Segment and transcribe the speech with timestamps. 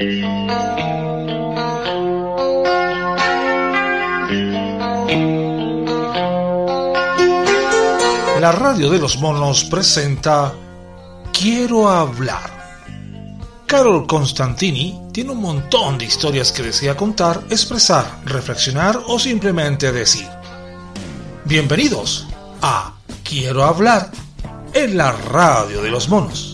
[0.00, 0.06] La
[8.52, 10.54] radio de los monos presenta
[11.38, 12.88] Quiero hablar.
[13.66, 20.26] Carol Constantini tiene un montón de historias que desea contar, expresar, reflexionar o simplemente decir.
[21.44, 22.26] Bienvenidos
[22.62, 24.10] a Quiero hablar
[24.72, 26.49] en la radio de los monos.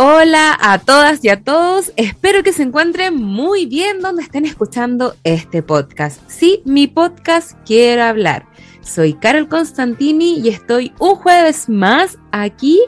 [0.00, 5.16] Hola a todas y a todos, espero que se encuentren muy bien donde estén escuchando
[5.24, 6.22] este podcast.
[6.30, 8.47] Sí, mi podcast Quiero hablar.
[8.88, 12.80] Soy Carol Constantini y estoy un jueves más aquí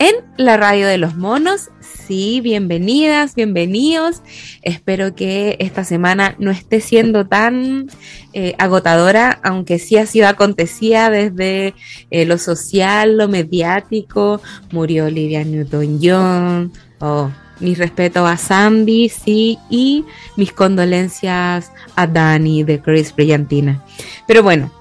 [0.00, 1.70] en la radio de los monos.
[1.80, 4.20] Sí, bienvenidas, bienvenidos.
[4.62, 7.86] Espero que esta semana no esté siendo tan
[8.32, 11.74] eh, agotadora, aunque sí ha sido acontecida desde
[12.10, 14.42] eh, lo social, lo mediático.
[14.72, 16.72] Murió Olivia Newton-John.
[16.98, 17.30] Oh,
[17.60, 20.04] mi respeto a Sandy, sí, y
[20.36, 23.84] mis condolencias a Dani de Chris Brillantina.
[24.26, 24.72] Pero bueno,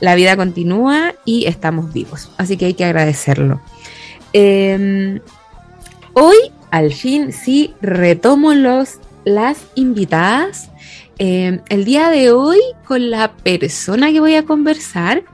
[0.00, 3.60] la vida continúa y estamos vivos, así que hay que agradecerlo.
[4.32, 5.20] Em,
[6.14, 6.36] hoy,
[6.70, 10.70] al fin, sí, retomo las invitadas.
[11.18, 15.24] Em, el día de hoy, con la persona que voy a conversar,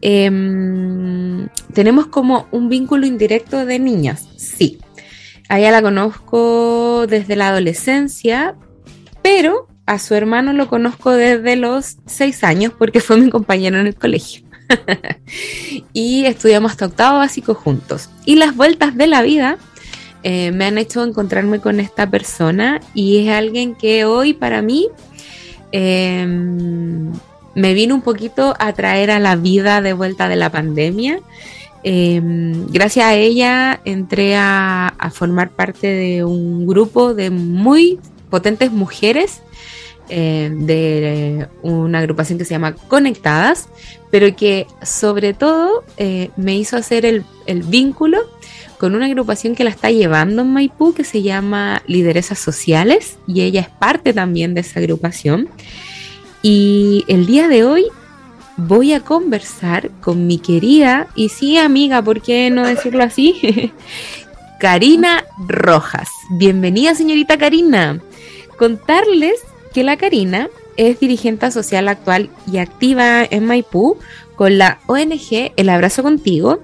[0.00, 4.78] em, tenemos como un vínculo indirecto de niñas, sí.
[5.48, 8.56] A ella la conozco desde la adolescencia,
[9.22, 13.86] pero a su hermano lo conozco desde los seis años porque fue mi compañero en
[13.86, 14.42] el colegio.
[15.92, 18.10] y estudiamos hasta octavo básico juntos.
[18.24, 19.58] Y las vueltas de la vida
[20.22, 24.88] eh, me han hecho encontrarme con esta persona y es alguien que hoy para mí
[25.70, 27.12] em,
[27.54, 31.20] me vino un poquito a traer a la vida de vuelta de la pandemia.
[31.84, 39.42] Em, gracias a ella entré a, formar parte de un grupo de muy potentes mujeres
[40.08, 43.68] eh, de una agrupación que se llama Conectadas,
[44.10, 48.18] pero que sobre todo eh, me hizo hacer el, vínculo
[48.78, 53.42] con una agrupación que la está llevando en Maipú que se llama Lideresas Sociales y
[53.42, 55.48] ella es parte también de esa agrupación.
[56.42, 57.86] Y el día de hoy
[58.56, 63.72] voy a conversar con mi querida y sí amiga, ¿por qué no decirlo así?
[64.60, 66.08] Karina Rojas.
[66.30, 68.00] Bienvenida señorita Karina.
[68.56, 69.42] Contarles
[69.76, 70.48] que la Karina
[70.78, 73.98] es dirigente social actual y activa en Maipú
[74.34, 76.60] con la ONG El Abrazo Contigo.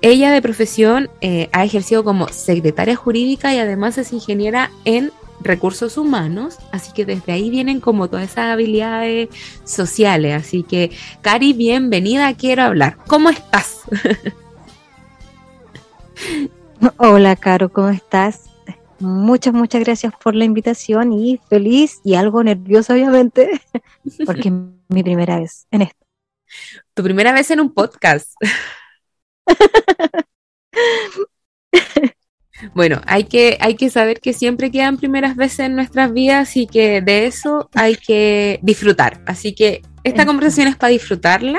[0.00, 5.98] Ella de profesión eh, ha ejercido como secretaria jurídica y además es ingeniera en recursos
[5.98, 9.28] humanos, así que desde ahí vienen como todas esas habilidades
[9.64, 10.40] sociales.
[10.40, 12.96] Así que, Cari, bienvenida, quiero hablar.
[13.08, 13.80] ¿Cómo estás?
[16.96, 18.51] Hola, Caro, ¿cómo estás?
[19.02, 23.60] Muchas, muchas gracias por la invitación y feliz y algo nerviosa, obviamente,
[24.26, 24.54] porque es
[24.88, 26.06] mi primera vez en esto.
[26.94, 28.32] Tu primera vez en un podcast.
[32.74, 36.68] Bueno, hay que, hay que saber que siempre quedan primeras veces en nuestras vidas y
[36.68, 39.20] que de eso hay que disfrutar.
[39.26, 41.58] Así que esta conversación es para disfrutarla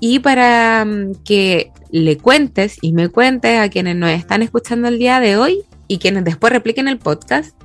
[0.00, 4.98] y para mm, que le cuentes y me cuentes a quienes nos están escuchando el
[4.98, 7.56] día de hoy y quienes después repliquen el podcast,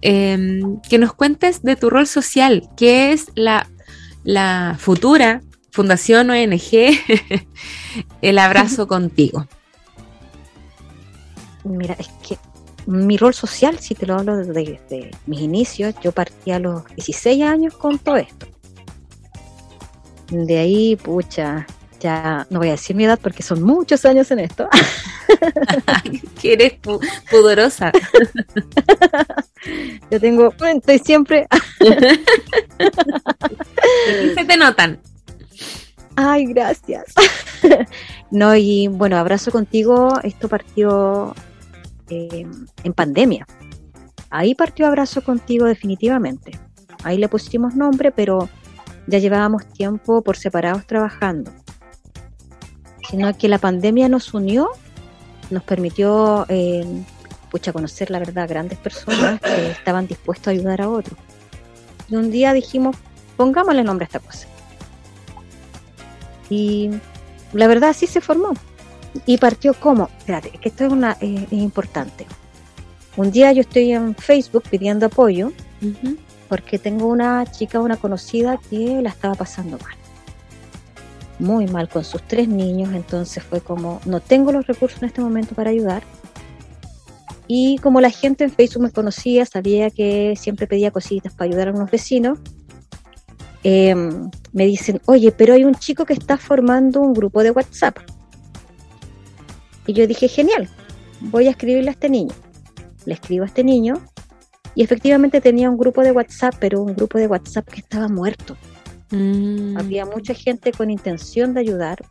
[0.00, 3.68] em, que nos cuentes de tu rol social, que es la,
[4.24, 6.98] la futura Fundación ONG
[8.22, 9.46] El Abrazo Contigo.
[11.64, 12.38] Mira, es que
[12.86, 17.42] mi rol social, si te lo hablo desde, mis inicios, yo partí a los 16
[17.44, 18.46] años con todo esto.
[20.30, 21.66] De ahí, pucha,
[22.00, 24.68] ya no voy a decir mi edad porque son muchos años en esto.
[26.40, 26.74] que eres
[27.30, 27.92] pudorosa.
[30.10, 31.46] Yo tengo, estoy siempre.
[34.34, 35.00] se te notan.
[36.16, 37.04] Ay, gracias.
[38.30, 40.18] no, y bueno, abrazo contigo.
[40.22, 41.34] Esto partió
[42.08, 42.46] eh,
[42.82, 43.46] en pandemia.
[44.30, 46.58] Ahí partió Abrazo contigo definitivamente.
[47.02, 48.48] Ahí le pusimos nombre, pero
[49.06, 51.50] ya llevábamos tiempo por separados trabajando
[53.10, 54.70] sino que la pandemia nos unió,
[55.50, 56.86] nos permitió eh,
[57.72, 61.18] conocer la verdad grandes personas que estaban dispuestos a ayudar a otros.
[62.08, 62.96] Y un día dijimos,
[63.36, 64.46] pongámosle nombre a esta cosa.
[66.48, 66.90] Y
[67.52, 68.52] la verdad sí se formó.
[69.26, 72.26] Y partió como, espérate, que esto es, una, eh, importante.
[73.16, 75.52] Un día yo estoy en Facebook pidiendo apoyo
[76.48, 79.99] porque tengo una chica, una conocida que la estaba pasando mal
[81.40, 85.20] muy mal con sus tres niños, entonces fue como, no tengo los recursos en este
[85.20, 86.02] momento para ayudar.
[87.48, 91.68] Y como la gente en Facebook me conocía, sabía que siempre pedía cositas para ayudar
[91.68, 92.38] a unos vecinos,
[93.64, 93.94] eh,
[94.52, 97.98] me dicen, oye, pero hay un chico que está formando un grupo de WhatsApp.
[99.86, 100.68] Y yo dije, genial,
[101.20, 102.34] voy a escribirle a este niño.
[103.04, 104.00] Le escribo a este niño
[104.74, 108.56] y efectivamente tenía un grupo de WhatsApp, pero un grupo de WhatsApp que estaba muerto.
[109.10, 109.76] Mm.
[109.76, 112.04] Había mucha gente con intención de ayudar,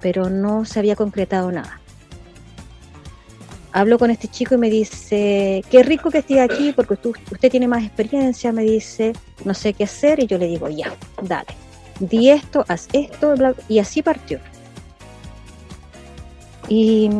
[0.00, 1.80] pero no se había concretado nada.
[3.72, 7.68] Hablo con este chico y me dice, qué rico que esté aquí porque usted, tiene
[7.68, 9.12] más experiencia, me dice,
[9.44, 11.48] no sé qué hacer y yo le digo, ya, dale,
[12.00, 13.34] di esto, haz esto,
[13.68, 14.40] y así partió.
[16.68, 17.10] Y,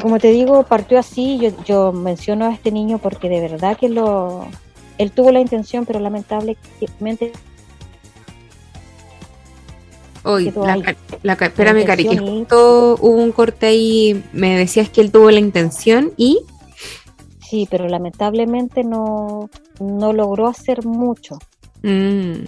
[0.00, 3.88] como te digo, partió así, yo, yo menciono a este niño porque de verdad que
[3.88, 4.48] lo,
[4.98, 7.32] él tuvo la intención, pero lamentablemente
[10.24, 10.52] Oye,
[11.22, 15.40] la, espérame, Cari, que justo hubo un corte ahí, me decías que él tuvo la
[15.40, 16.40] intención y...
[17.40, 21.38] Sí, pero lamentablemente no, no logró hacer mucho.
[21.82, 22.44] Mm.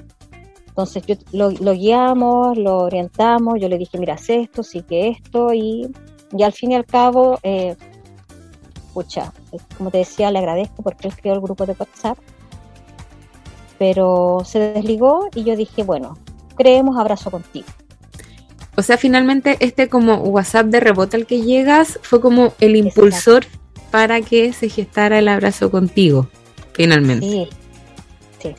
[0.69, 5.53] Entonces yo, lo, guiamos, lo orientamos, yo le dije, mira, haz esto, sí que esto,
[5.53, 5.88] y,
[6.32, 7.77] y al fin y al cabo, eh,
[8.93, 9.32] pucha,
[9.77, 12.19] como te decía, le agradezco porque él creó el grupo de WhatsApp,
[13.79, 16.17] pero se desligó y yo dije, bueno,
[16.56, 17.67] creemos abrazo contigo.
[18.77, 23.47] O sea, finalmente este como WhatsApp de rebote al que llegas fue como el impulsor
[23.91, 26.29] para que se gestara el abrazo contigo,
[26.73, 27.25] finalmente.
[27.25, 27.49] Sí,
[28.41, 28.55] sí,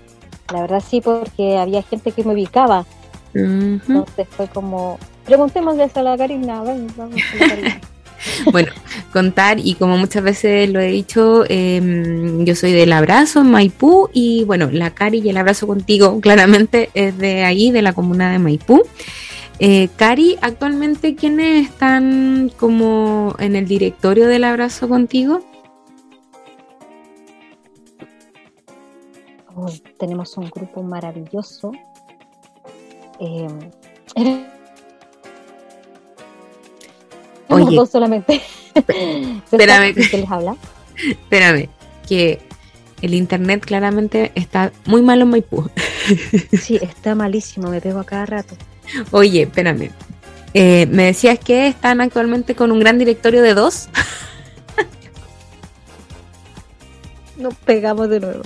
[0.53, 2.85] la verdad sí, porque había gente que me ubicaba.
[3.33, 7.81] Entonces fue como, preguntémosle a la Karina, ven, vamos a la Karina.
[8.51, 8.71] bueno,
[9.11, 14.43] contar y como muchas veces lo he dicho, em, yo soy del abrazo Maipú y
[14.43, 18.39] bueno, la Cari y el abrazo contigo claramente es de ahí, de la comuna de
[18.39, 18.83] Maipú.
[19.59, 25.41] Eh, Cari, actualmente, ¿quiénes están como en el directorio del abrazo contigo?
[29.97, 31.71] tenemos un grupo maravilloso.
[33.19, 33.47] Eh,
[37.67, 37.85] Oye.
[37.85, 38.41] solamente.
[38.75, 39.93] Espérame.
[39.93, 40.55] ¿Qué les habla?
[40.97, 41.69] Espérame,
[42.07, 42.39] que
[43.01, 45.69] el internet claramente está muy malo en Maipú.
[46.61, 48.55] sí, está malísimo, me pego a cada rato.
[49.11, 49.91] Oye, espérame.
[50.53, 53.89] Eh, me decías que están actualmente con un gran directorio de dos.
[57.37, 58.43] Nos pegamos de nuevo.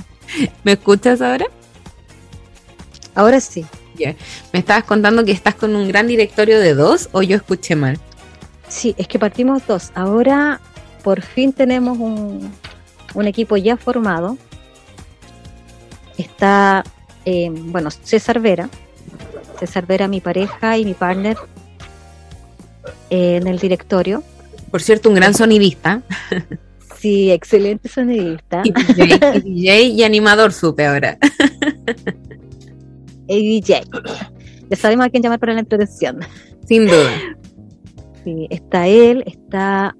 [0.63, 1.45] ¿Me escuchas ahora?
[3.13, 3.65] Ahora sí.
[4.53, 7.99] ¿Me estabas contando que estás con un gran directorio de dos o yo escuché mal?
[8.69, 9.91] Sí, es que partimos dos.
[9.95, 10.61] Ahora
[11.03, 12.51] por fin tenemos un,
[13.25, 14.37] equipo ya formado.
[16.17, 16.83] Está,
[17.25, 18.69] eh, bueno, César Vera.
[19.59, 21.37] César Vera, mi pareja y mi partner
[23.09, 24.23] eh, en el directorio.
[24.71, 26.01] Por cierto, un gran sonidista.
[26.99, 28.61] Sí, excelente sonidista.
[28.63, 31.17] Y DJ, y, animador, supe ahora.
[33.31, 33.83] Y DJ.
[34.71, 36.19] Ya sabemos a quién llamar para la introducción.
[36.65, 37.11] Sin duda
[38.49, 39.95] está él, está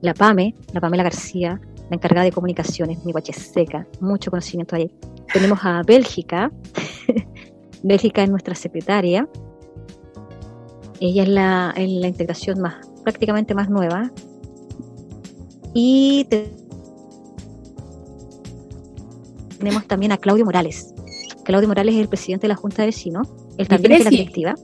[0.00, 4.90] la PAME, la Pamela García, la encargada de comunicaciones, mi seca, mucho conocimiento ahí.
[5.32, 6.50] Tenemos a Bélgica,
[7.82, 9.28] Bélgica es nuestra secretaria,
[11.00, 14.10] ella es la, la integración más, prácticamente más nueva.
[15.74, 16.26] Y
[19.58, 20.91] tenemos también a Claudio Morales.
[21.44, 24.54] Claudio Morales es el presidente de la Junta de Vecinos él también es la directiva.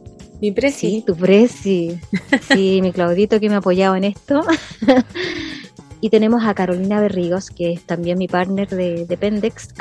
[0.40, 0.90] Mi presi.
[0.90, 1.98] Sí, tu presi.
[2.48, 4.42] Sí, mi Claudito que me ha apoyado en esto.
[6.00, 9.74] y tenemos a Carolina Berrigos, que es también mi partner de, Pendex,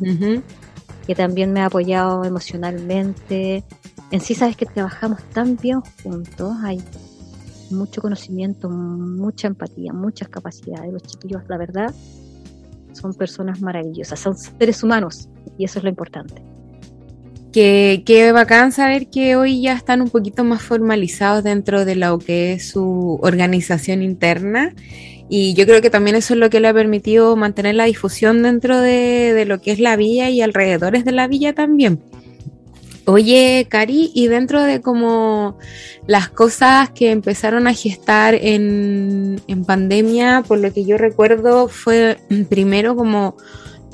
[1.06, 3.64] que también me ha apoyado emocionalmente.
[4.10, 6.54] En sí, sabes que trabajamos tan bien juntos.
[6.62, 6.82] Hay
[7.70, 10.92] mucho conocimiento, mucha empatía, muchas capacidades.
[10.92, 11.94] Los chiquillos, la verdad,
[12.94, 16.42] son personas maravillosas, son seres humanos y eso es lo importante.
[17.52, 22.18] Que, qué bacán saber que hoy ya están un poquito más formalizados dentro de lo
[22.18, 24.74] que es su organización interna.
[25.28, 28.42] Y yo creo que también eso es lo que le ha permitido mantener la difusión
[28.42, 32.00] dentro de, lo que es la villa y alrededores de la villa también.
[33.06, 35.58] Oye, Cari, y dentro de como
[36.06, 42.18] las cosas que empezaron a gestar en, en pandemia, por lo que yo recuerdo, fue
[42.48, 43.36] primero como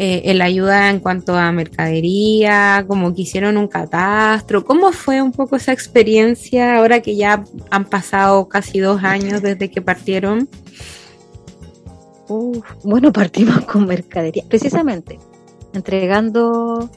[0.03, 4.65] eh, el ayuda en cuanto a mercadería, como que hicieron un catastro.
[4.65, 9.71] ¿Cómo fue un poco esa experiencia ahora que ya han pasado casi dos años desde
[9.71, 10.49] que partieron?
[12.83, 15.19] bueno, partimos con mercadería, precisamente,
[15.75, 16.89] entregando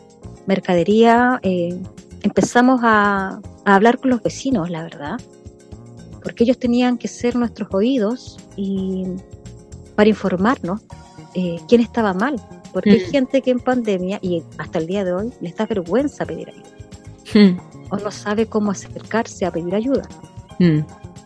[0.46, 1.41] mercadería.
[1.43, 1.77] Eh,
[2.24, 5.18] empezamos a, a hablar con los vecinos, la verdad
[6.24, 9.03] porque ellos tenían que ser nuestros oídos y
[9.96, 10.82] para informarnos
[11.36, 12.36] eh, quién estaba mal,
[12.72, 13.12] porque hay mm.
[13.12, 16.70] gente que en pandemia y hasta el día de hoy les da vergüenza pedir ayuda
[17.34, 17.60] mm.
[17.92, 20.08] o no sabe cómo acercarse a pedir ayuda.
[20.60, 20.80] Mm.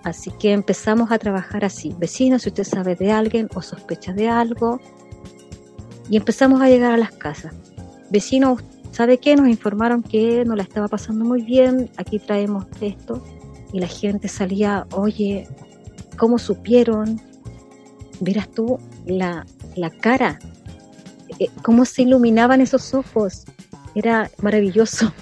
[0.04, 1.94] Así que empezamos a trabajar así.
[1.98, 4.80] Vecinos, si usted sabe de alguien o sospecha de algo,
[6.10, 7.54] y empezamos a llegar a las casas.
[8.10, 8.64] Vecinos,
[8.98, 9.36] ¿sabe qué?
[9.36, 13.24] Nos informaron que no la estaba pasando muy bien, aquí traemos esto.
[13.72, 15.48] Y la gente salía, oye,
[16.18, 17.22] ¿cómo supieron?
[18.22, 20.40] Verás tú la, la cara,
[21.38, 23.46] eh, cómo se iluminaban esos ojos.
[23.94, 25.14] Era maravilloso.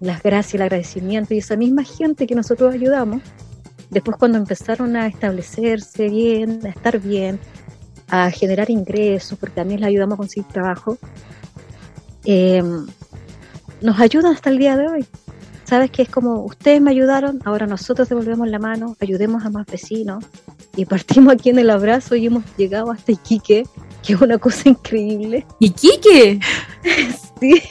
[0.00, 3.22] Las gracias, el agradecimiento y esa misma gente que nosotros ayudamos,
[3.88, 7.40] después cuando empezaron a establecerse bien, a estar bien,
[8.08, 10.98] a generar ingresos, porque también les ayudamos a conseguir trabajo,
[12.26, 12.62] eh,
[13.80, 15.06] nos ayudan hasta el día de hoy.
[15.64, 19.66] Sabes que es como ustedes me ayudaron, ahora nosotros devolvemos la mano, ayudemos a más
[19.66, 20.24] vecinos
[20.76, 23.64] y partimos aquí en el abrazo y hemos llegado hasta Iquique,
[24.02, 25.44] que es una cosa increíble.
[25.58, 26.38] ¿Iquique?
[27.40, 27.62] sí.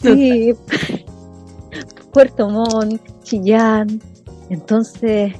[0.00, 0.54] sí.
[2.12, 4.00] Puerto Montt, Chillán.
[4.48, 5.34] Entonces,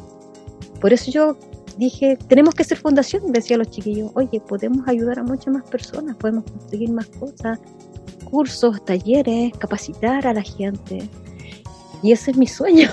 [0.81, 1.39] por eso yo
[1.77, 6.17] dije, tenemos que ser fundación, decía los chiquillos, oye, podemos ayudar a muchas más personas,
[6.17, 7.59] podemos conseguir más cosas,
[8.25, 11.09] cursos, talleres, capacitar a la gente.
[12.03, 12.91] Y ese es mi sueño.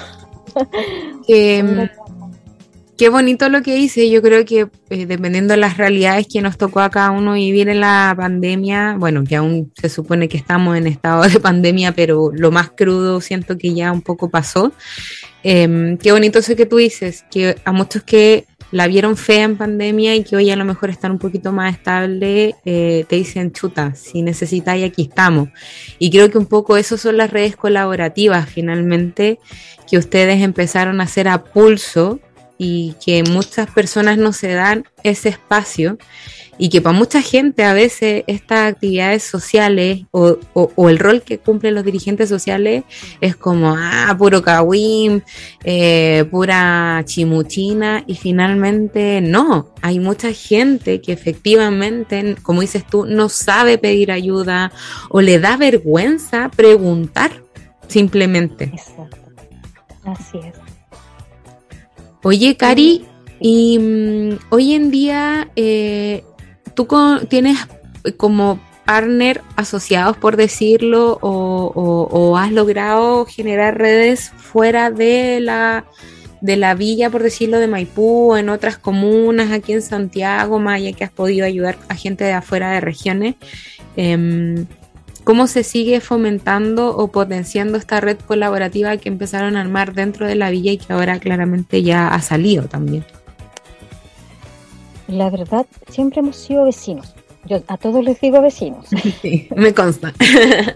[1.27, 1.89] Qué,
[2.97, 4.09] qué bonito lo que hice.
[4.09, 7.69] Yo creo que eh, dependiendo de las realidades que nos tocó a cada uno vivir
[7.69, 12.31] en la pandemia, bueno, que aún se supone que estamos en estado de pandemia, pero
[12.33, 14.71] lo más crudo siento que ya un poco pasó.
[15.43, 19.55] Em, qué bonito eso que tú dices, que a muchos que la vieron fea en
[19.55, 23.51] pandemia y que hoy a lo mejor están un poquito más estable, eh, te dicen,
[23.51, 25.49] chuta, si necesitáis, aquí estamos.
[25.99, 29.39] Y creo que un poco eso son las redes colaborativas finalmente
[29.87, 32.19] que ustedes empezaron a hacer a pulso
[32.57, 35.97] y que muchas personas no se dan ese espacio
[36.57, 40.37] y que para mucha gente a veces estas actividades sociales o,
[40.89, 42.83] el rol que cumplen los dirigentes sociales
[43.21, 45.21] es como, ah, puro kawim,
[45.63, 53.29] eh, pura chimuchina y finalmente no, hay mucha gente que efectivamente, como dices tú, no
[53.29, 54.71] sabe pedir ayuda
[55.09, 57.31] o le da vergüenza preguntar
[57.87, 58.65] simplemente.
[58.65, 59.17] Exacto.
[60.05, 60.62] Así es.
[62.23, 63.05] Oye, Cari,
[63.39, 66.23] y mm, hoy en día eh,
[66.73, 66.87] ¿Tú
[67.29, 67.59] tienes
[68.17, 75.85] como partner asociados, por decirlo, o, has logrado generar redes fuera de la,
[76.41, 81.03] de la villa, por decirlo, de Maipú, en otras comunas, aquí en Santiago, Maya, que
[81.03, 83.35] has podido ayudar a gente de afuera de regiones?
[83.95, 84.65] Em,
[85.23, 90.35] ¿Cómo se sigue fomentando o potenciando esta red colaborativa que empezaron a armar dentro de
[90.35, 93.05] la villa y que ahora claramente ya ha salido también?
[95.07, 97.15] La verdad, siempre hemos sido vecinos.
[97.45, 98.85] Yo a todos les digo vecinos.
[99.21, 100.13] Sí, me consta.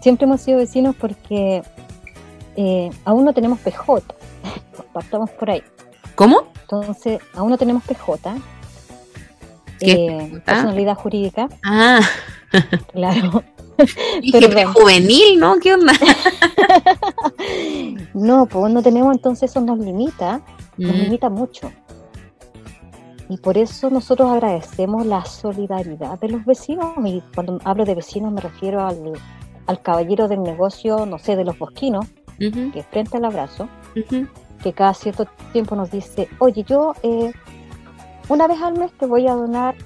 [0.00, 1.62] siempre hemos sido vecinos porque
[2.56, 4.02] eh, aún no tenemos PJ.
[4.92, 5.62] Partamos por ahí.
[6.16, 6.48] ¿Cómo?
[6.62, 8.34] Entonces, aún no tenemos PJ.
[9.80, 11.48] Eh, personalidad jurídica.
[11.64, 12.00] Ah.
[12.92, 13.42] Claro.
[14.20, 15.58] Dije, juvenil, ¿no?
[15.58, 15.92] ¿Qué onda?
[18.14, 20.42] no, pues no tenemos, entonces eso nos limita,
[20.76, 21.00] nos mm.
[21.00, 21.72] limita mucho.
[23.28, 26.94] Y por eso nosotros agradecemos la solidaridad de los vecinos.
[27.04, 31.58] Y cuando hablo de vecinos me refiero al, caballero del negocio, no sé, de los
[31.58, 32.06] bosquinos,
[32.38, 33.68] que frente al abrazo,
[34.62, 37.32] que cada cierto tiempo nos dice, oye, yo eh,
[38.28, 39.76] una vez al mes te voy a donar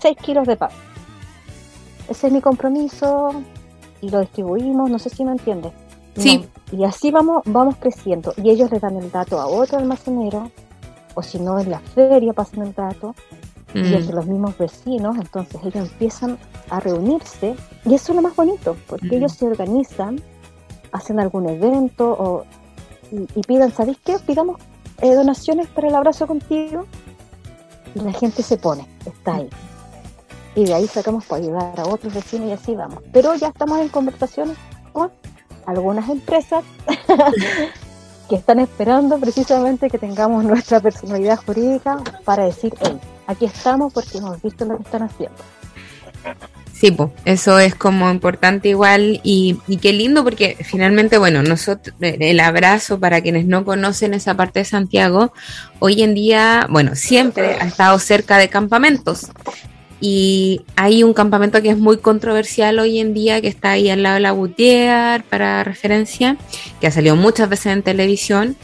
[0.00, 0.70] 6 kilos de pan.
[2.12, 3.42] Ese es mi compromiso
[4.02, 5.72] y lo distribuimos, no sé si me entiendes.
[6.14, 6.46] Sí.
[6.70, 8.34] y así vamos, vamos creciendo.
[8.36, 10.50] Y ellos le dan el dato a otro almacenero,
[11.14, 13.14] o si no en la feria pasan el dato,
[13.72, 13.94] y mm.
[13.94, 16.36] entre los mismos vecinos, entonces ellos empiezan
[16.68, 19.14] a reunirse, y eso es lo más bonito, porque mm.
[19.14, 20.20] ellos se organizan,
[20.92, 22.44] hacen algún evento o,
[23.10, 24.18] y, pidan, ¿sabéis qué?
[24.18, 24.60] Pidamos
[25.00, 26.84] eh, donaciones para el abrazo contigo,
[27.94, 29.48] y la gente se pone, está ahí.
[30.54, 33.02] Y de ahí sacamos para ayudar a otros vecinos y así vamos.
[33.12, 34.56] Pero ya estamos en conversaciones
[34.92, 35.10] con
[35.66, 36.64] algunas empresas
[38.28, 44.18] que están esperando precisamente que tengamos nuestra personalidad jurídica para decir, hey, aquí estamos porque
[44.18, 45.36] hemos visto lo que están haciendo.
[46.72, 51.94] Sí, pues, eso es como importante igual y, y, qué lindo porque finalmente, bueno, nosotros,
[52.00, 55.32] el abrazo para quienes no conocen esa parte de Santiago,
[55.78, 59.30] hoy en día, bueno, siempre ha estado cerca de campamentos.
[60.04, 64.02] Y hay un campamento que es muy controversial hoy en día, que está ahí al
[64.02, 66.36] lado de la Gutiérrez, para referencia,
[66.80, 68.56] que ha salido muchas veces en televisión,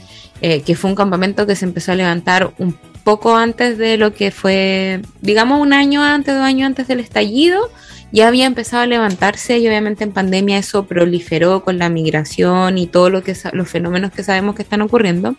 [0.42, 4.12] eh, que fue un campamento que se empezó a levantar un poco antes de lo
[4.14, 7.70] que fue, digamos, un año antes, dos años antes del estallido,
[8.10, 12.88] ya había empezado a levantarse y obviamente en pandemia eso proliferó con la migración y
[12.88, 15.36] todo lo que los fenómenos que sabemos que están ocurriendo.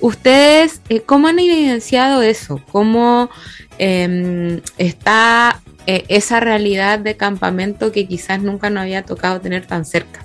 [0.00, 2.60] Ustedes, eh, ¿cómo han evidenciado eso?
[2.70, 3.30] ¿Cómo
[3.78, 9.84] Em, está eh, esa realidad de campamento que quizás nunca nos había tocado tener tan
[9.84, 10.22] cerca.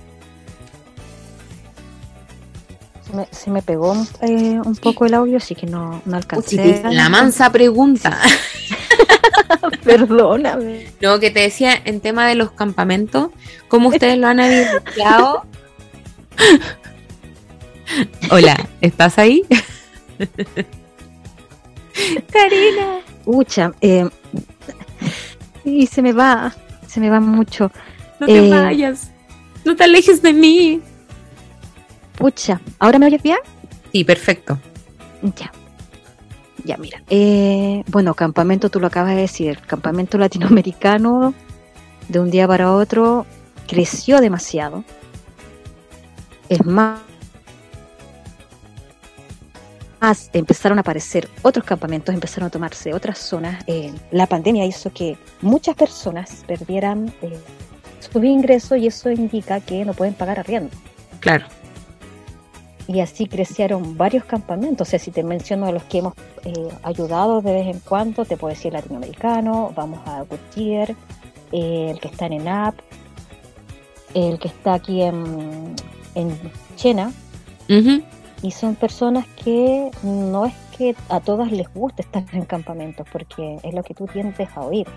[3.32, 6.82] Se me, pegó eh, un poco el audio, así que no, no alcancé.
[6.90, 8.18] la mansa pregunta.
[9.84, 10.88] Perdóname.
[11.01, 13.32] No, que te decía en tema de los campamentos,
[13.68, 15.44] ¿cómo ustedes lo han evidenciado?
[18.29, 19.43] Hola, ¿estás ahí?
[22.31, 23.00] Karina.
[23.25, 24.10] Ucha, eh,
[25.63, 26.53] y se me va,
[26.88, 27.71] se me va mucho.
[28.19, 29.12] No te eh, vayas,
[29.65, 30.81] no te alejes de mí.
[32.17, 33.39] Pucha, ¿ahora me oyes bien?
[33.91, 34.60] Sí, perfecto.
[35.38, 35.51] Ya.
[36.63, 37.03] Ya, mira.
[37.10, 41.33] Eh, bueno, campamento, tú lo acabas de decir, el campamento latinoamericano
[42.07, 43.25] de un día para otro
[43.67, 44.83] creció demasiado.
[46.50, 47.00] Es más,
[50.34, 53.63] empezaron a aparecer otros campamentos, empezaron a tomarse otras zonas.
[53.67, 57.39] Eh, la pandemia hizo que muchas personas perdieran eh,
[58.00, 60.75] su ingreso y eso indica que no pueden pagar arriendo.
[61.20, 61.46] Claro.
[62.88, 64.88] Y así crecieron varios campamentos.
[64.88, 66.13] O sea, si te menciono a los que hemos
[66.46, 70.98] eh, ayudado de vez en cuando, te puedo decir latinoamericano, vamos a Gutiérrez,
[71.51, 72.75] el que está en ENAP,
[74.15, 75.75] el que está aquí en,
[76.15, 76.38] en
[76.75, 77.12] Chena
[78.41, 83.57] y son personas que no es que a todas les guste estar en campamentos, porque
[83.63, 84.88] es lo que tú tiendes a oír.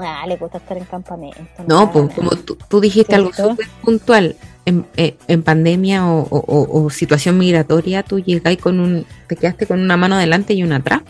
[0.00, 1.38] Ah, le gusta estar en campamento.
[1.68, 8.18] No, pues como tú, dijiste algo súper puntual, en, eh, pandemia o, situación migratoria, tú
[8.18, 11.02] llegáis con un, te quedaste con una mano adelante y una atrás.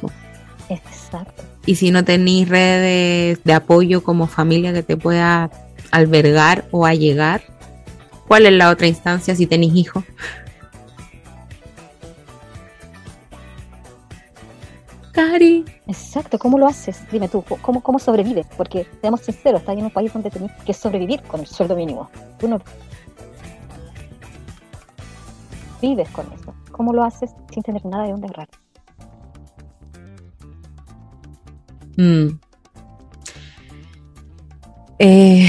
[0.69, 1.45] Exacto.
[1.65, 5.51] Y si no tenéis redes de apoyo como familia que te pueda
[5.91, 7.43] albergar o allegar,
[8.27, 10.05] ¿cuál es la otra instancia si tenéis hijos?
[15.15, 15.65] Cari.
[15.87, 17.01] Exacto, ¿cómo lo haces?
[17.13, 18.47] Dime tú, ¿cómo, cómo sobrevives?
[18.57, 22.11] Porque, seamos sinceros, estás en un país donde tenés que sobrevivir con el sueldo mínimo.
[22.39, 22.61] Tú no
[25.81, 26.55] vives con eso.
[26.73, 28.49] ¿Cómo lo haces sin tener nada de dónde agarrar?
[31.97, 32.39] Mm.
[34.99, 35.49] Eh,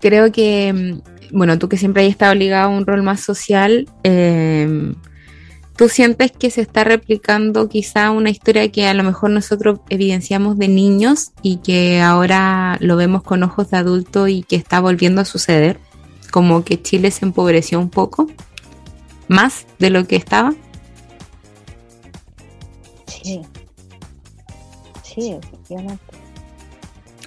[0.00, 3.88] creo que, mm, bueno, tú que siempre has estado ligado a un rol más social,
[4.04, 4.94] eh,
[5.76, 10.56] ¿Tú sientes que se está replicando quizá una historia que a lo mejor nosotros evidenciamos
[10.56, 15.20] de niños y que ahora lo vemos con ojos de adulto y que está volviendo
[15.20, 15.78] a suceder?
[16.30, 18.26] Como que Chile se empobreció un poco
[19.28, 20.54] más de lo que estaba.
[23.06, 23.42] Sí.
[25.02, 26.04] Sí, efectivamente.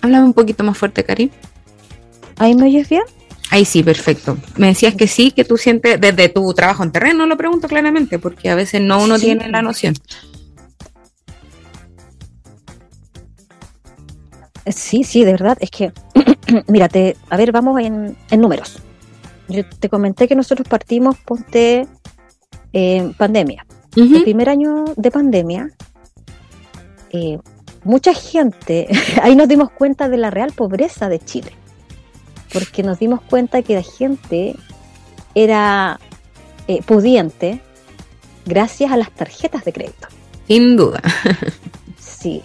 [0.01, 1.29] Háblame un poquito más fuerte, Karim.
[2.37, 3.03] ¿Ahí me oyes bien?
[3.51, 4.37] Ahí sí, perfecto.
[4.57, 8.19] Me decías que sí, que tú sientes desde tu trabajo en terreno, lo pregunto claramente,
[8.19, 9.95] porque a veces no uno tiene la noción.
[14.67, 15.57] Sí, sí, de verdad.
[15.61, 15.91] Es que,
[16.67, 18.79] mírate, a ver, vamos en, números.
[19.47, 21.87] Yo te comenté que nosotros partimos, ponte,
[22.71, 23.65] eh, pandemia.
[23.95, 25.71] El primer año de pandemia,
[27.09, 27.39] eh,
[27.83, 28.87] mucha gente,
[29.23, 31.51] ahí nos dimos cuenta de la real pobreza de Chile
[32.51, 34.55] porque nos dimos cuenta que la gente
[35.35, 35.99] era
[36.67, 37.61] eh, pudiente
[38.45, 40.07] gracias a las tarjetas de crédito.
[40.47, 41.01] Sin duda.
[41.99, 42.41] sí.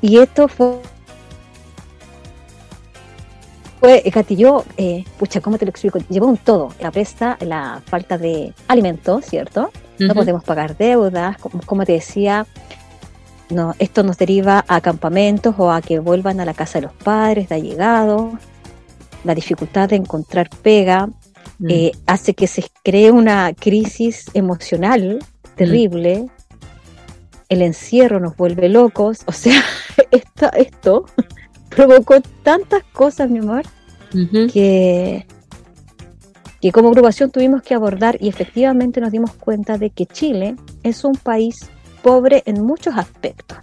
[0.00, 0.80] Y esto fue
[3.84, 5.98] fue, gatilló, eh, pucha, ¿cómo te lo explico?
[6.08, 9.70] Llevó un todo, la presta, la falta de alimentos, ¿cierto?
[9.98, 12.46] No podemos pagar deudas, como, te decía,
[13.50, 16.94] no, esto nos deriva a campamentos o a que vuelvan a la casa de los
[16.94, 18.34] padres, de allegados,
[19.24, 21.06] la dificultad de encontrar pega,
[21.58, 21.70] mm.
[21.70, 25.18] eh, hace que se cree una crisis emocional
[25.56, 26.28] terrible, mm.
[27.48, 29.62] el encierro nos vuelve locos, o sea,
[30.10, 31.04] esto, esto
[31.68, 33.64] provocó tantas cosas, mi amor,
[34.52, 35.26] que,
[36.60, 40.54] que como agrupación tuvimos que abordar y efectivamente nos dimos cuenta de que Chile
[40.84, 41.68] es un país
[42.04, 43.56] pobre en muchos aspectos,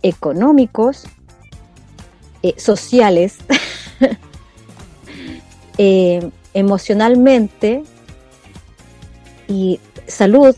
[0.00, 1.06] económicos,
[2.44, 3.38] eh, sociales,
[5.78, 7.82] eh, emocionalmente
[9.48, 10.54] y salud.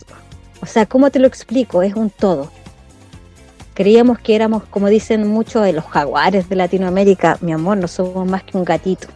[0.61, 1.83] O sea, ¿cómo te lo explico?
[1.83, 2.52] Es un todo.
[3.72, 8.28] Creíamos que éramos, como dicen muchos de los jaguares de Latinoamérica, mi amor, no somos
[8.28, 9.09] más que un gatito.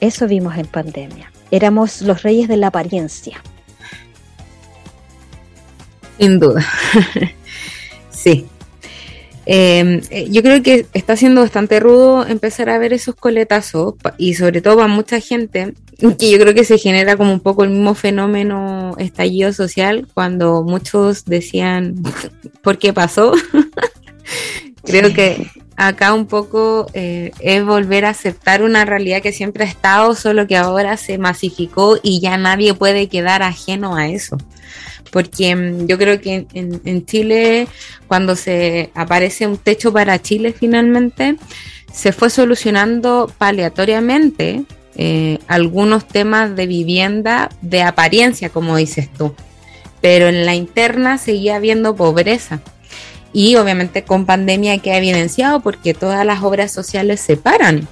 [0.00, 1.32] Eso vimos en pandemia.
[1.50, 3.42] Éramos los reyes de la apariencia.
[6.18, 6.66] Sin duda.
[8.10, 8.46] sí.
[9.50, 14.34] Em, eh, yo creo que está siendo bastante rudo empezar a ver esos coletazos y
[14.34, 17.70] sobre todo para mucha gente, que yo creo que se genera como un poco el
[17.70, 21.94] mismo fenómeno estallido social cuando muchos decían,
[22.62, 23.32] ¿por qué pasó?
[24.84, 29.68] creo que acá un poco eh, es volver a aceptar una realidad que siempre ha
[29.68, 34.36] estado, solo que ahora se masificó y ya nadie puede quedar ajeno a eso
[35.10, 37.68] porque mm, yo creo que en, Chile,
[38.06, 41.36] cuando se aparece un techo para Chile finalmente,
[41.92, 44.64] se fue solucionando paliatoriamente
[44.96, 49.34] eh, algunos temas de vivienda de apariencia, como dices tú,
[50.00, 52.60] pero en la interna seguía habiendo pobreza.
[53.32, 57.86] Y obviamente con pandemia queda evidenciado porque todas las obras sociales se paran.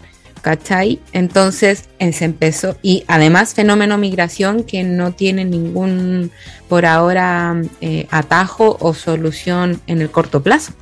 [0.47, 1.01] ¿Cachai?
[1.13, 6.31] Entonces eh, se empezó, y además fenómeno migración que no tiene ningún,
[6.69, 10.73] por ahora, eh, atajo o solución en el corto plazo.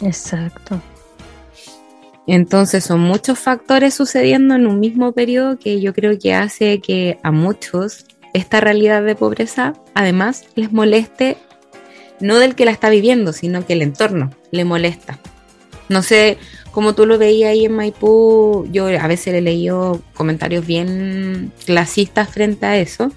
[0.00, 0.80] Exacto.
[2.26, 7.18] Entonces son muchos factores sucediendo en un mismo periodo que yo creo que hace que
[7.22, 11.36] a muchos esta realidad de pobreza además les moleste,
[12.20, 15.18] no del que la está viviendo, sino que el entorno le molesta.
[15.90, 16.38] No sé,
[16.76, 21.50] como tú lo veías ahí en Maipú, yo a veces le he leído comentarios bien
[21.64, 23.12] clasistas frente a eso,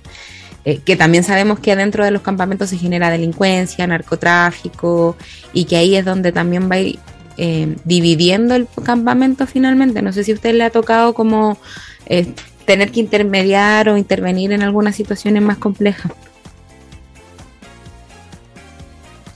[0.64, 5.18] eh, que también sabemos que adentro de los campamentos se genera delincuencia, narcotráfico,
[5.52, 10.02] y que ahí es donde también va eh, dividiendo el campamento finalmente.
[10.02, 11.58] No sé si a usted le ha tocado como
[12.06, 12.32] eh,
[12.64, 16.14] tener que intermediar o intervenir en algunas situaciones más complejas.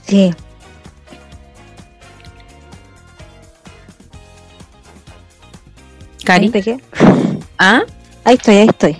[0.06, 0.34] Sí,
[6.24, 6.50] Cari.
[7.58, 7.82] ¿Ah?
[8.24, 8.96] Ahí estoy, ahí estoy.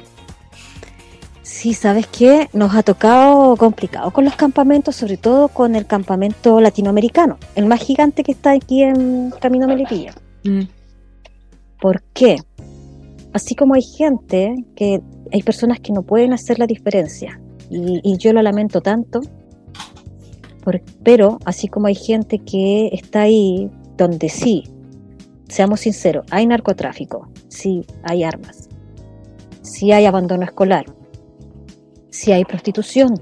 [1.42, 2.48] Sí, ¿sabes qué?
[2.52, 7.80] Nos ha tocado complicado con los campamentos, sobre todo con el campamento latinoamericano, el más
[7.82, 10.14] gigante que está aquí en Camino Melipilla.
[10.44, 10.62] Mm.
[11.80, 12.36] ¿Por qué?
[13.32, 15.00] Así como hay gente que
[15.32, 19.20] hay personas que no pueden hacer la diferencia, y, yo lo lamento tanto,
[21.02, 24.64] pero así como hay gente que está ahí donde sí
[25.54, 28.68] seamos sinceros, hay narcotráfico, sí, hay armas,
[29.62, 30.84] sí hay abandono escolar,
[32.10, 33.14] sí hay prostitución.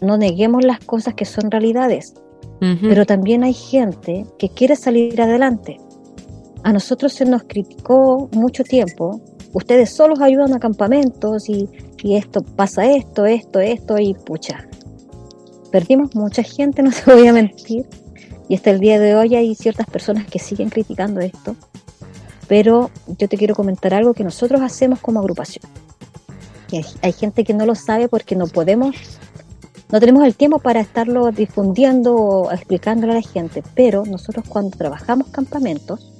[0.00, 2.14] No neguemos las cosas que son realidades,
[2.80, 5.78] pero también hay gente que quiere salir adelante.
[6.62, 9.20] A nosotros se nos criticó mucho tiempo,
[9.52, 11.68] ustedes solos ayudan a campamentos y,
[12.04, 14.68] y esto pasa esto, esto, esto y pucha.
[15.72, 17.84] Perdimos mucha gente, no te voy a mentir,
[18.52, 21.56] y hasta el día de hoy hay ciertas personas que siguen criticando esto,
[22.48, 25.64] pero yo te quiero comentar algo que nosotros hacemos como agrupación.
[26.70, 28.94] hay, hay gente que no lo sabe porque no podemos,
[29.90, 34.76] no tenemos el tiempo para estarlo difundiendo o explicándolo a la gente, pero nosotros cuando
[34.76, 36.12] trabajamos campamentos,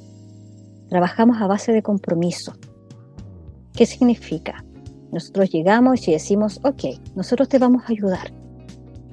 [0.89, 2.55] trabajamos a base de compromiso.
[3.75, 4.65] ¿Qué significa?
[5.13, 8.33] Nosotros llegamos y decimos, ok, nosotros te vamos a ayudar,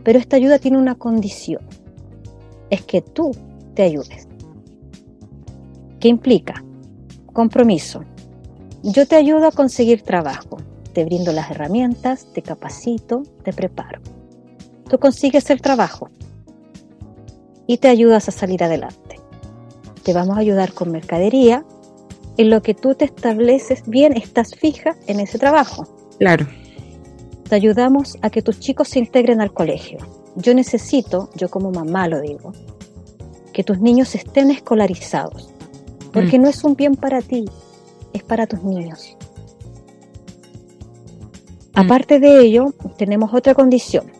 [0.06, 1.68] pero esta ayuda tiene una condición
[2.70, 3.32] es que tú
[3.76, 4.28] te ayudes.
[6.00, 6.64] ¿Qué implica?
[7.34, 8.04] Compromiso.
[8.84, 10.58] Yo te ayudo a conseguir trabajo,
[10.94, 14.02] te brindo las herramientas, te capacito, te preparo.
[14.90, 16.10] Tú consigues el trabajo
[17.68, 19.20] y te ayudas a salir adelante.
[20.04, 21.66] Te vamos a ayudar con mercadería
[22.38, 25.86] en lo que tú te estableces bien, estás fija en ese trabajo.
[26.18, 26.48] Claro.
[27.50, 30.00] Te ayudamos a que tus chicos se integren al colegio
[30.36, 32.54] yo necesito, yo como mamá lo digo,
[33.54, 35.50] que tus niños estén escolarizados,
[36.14, 36.42] porque mm.
[36.42, 37.46] no es un bien para ti,
[38.14, 39.16] es para tus niños.
[41.74, 41.80] Mm.
[41.80, 44.12] Aparte de ello, tenemos otra condición.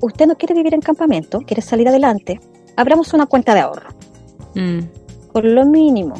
[0.00, 2.40] Usted no quiere vivir en campamento, quiere salir adelante,
[2.76, 3.90] abramos una cuenta de ahorro.
[4.54, 4.80] Mm.
[5.32, 6.14] Por lo mínimo,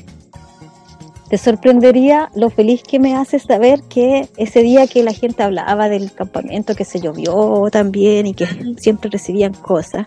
[1.29, 5.89] te sorprendería lo feliz que me hace saber que ese día que la gente hablaba
[5.91, 8.47] del campamento, que se llovió también y que
[8.79, 10.07] siempre recibían cosas,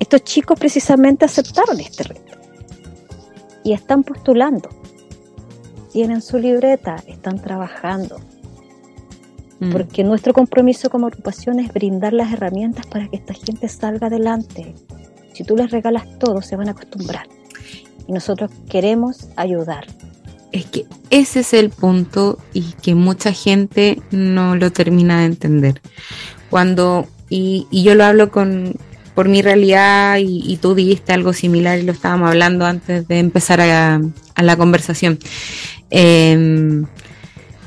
[0.00, 2.36] estos chicos precisamente aceptaron este reto
[3.62, 4.68] y están postulando,
[5.92, 8.18] tienen su libreta, están trabajando.
[9.60, 9.72] Mm.
[9.72, 14.74] Porque nuestro compromiso como agrupación es brindar las herramientas para que esta gente salga adelante.
[15.32, 17.28] Si tú les regalas todo, se van a acostumbrar.
[18.06, 19.86] Y nosotros queremos ayudar
[20.52, 25.80] es que ese es el punto y que mucha gente no lo termina de entender.
[26.50, 28.74] Cuando, y, yo lo hablo con,
[29.14, 33.60] por mi realidad y, tú dijiste algo similar y lo estábamos hablando antes de empezar
[33.60, 34.00] a,
[34.36, 35.18] la conversación.
[35.90, 36.86] Em,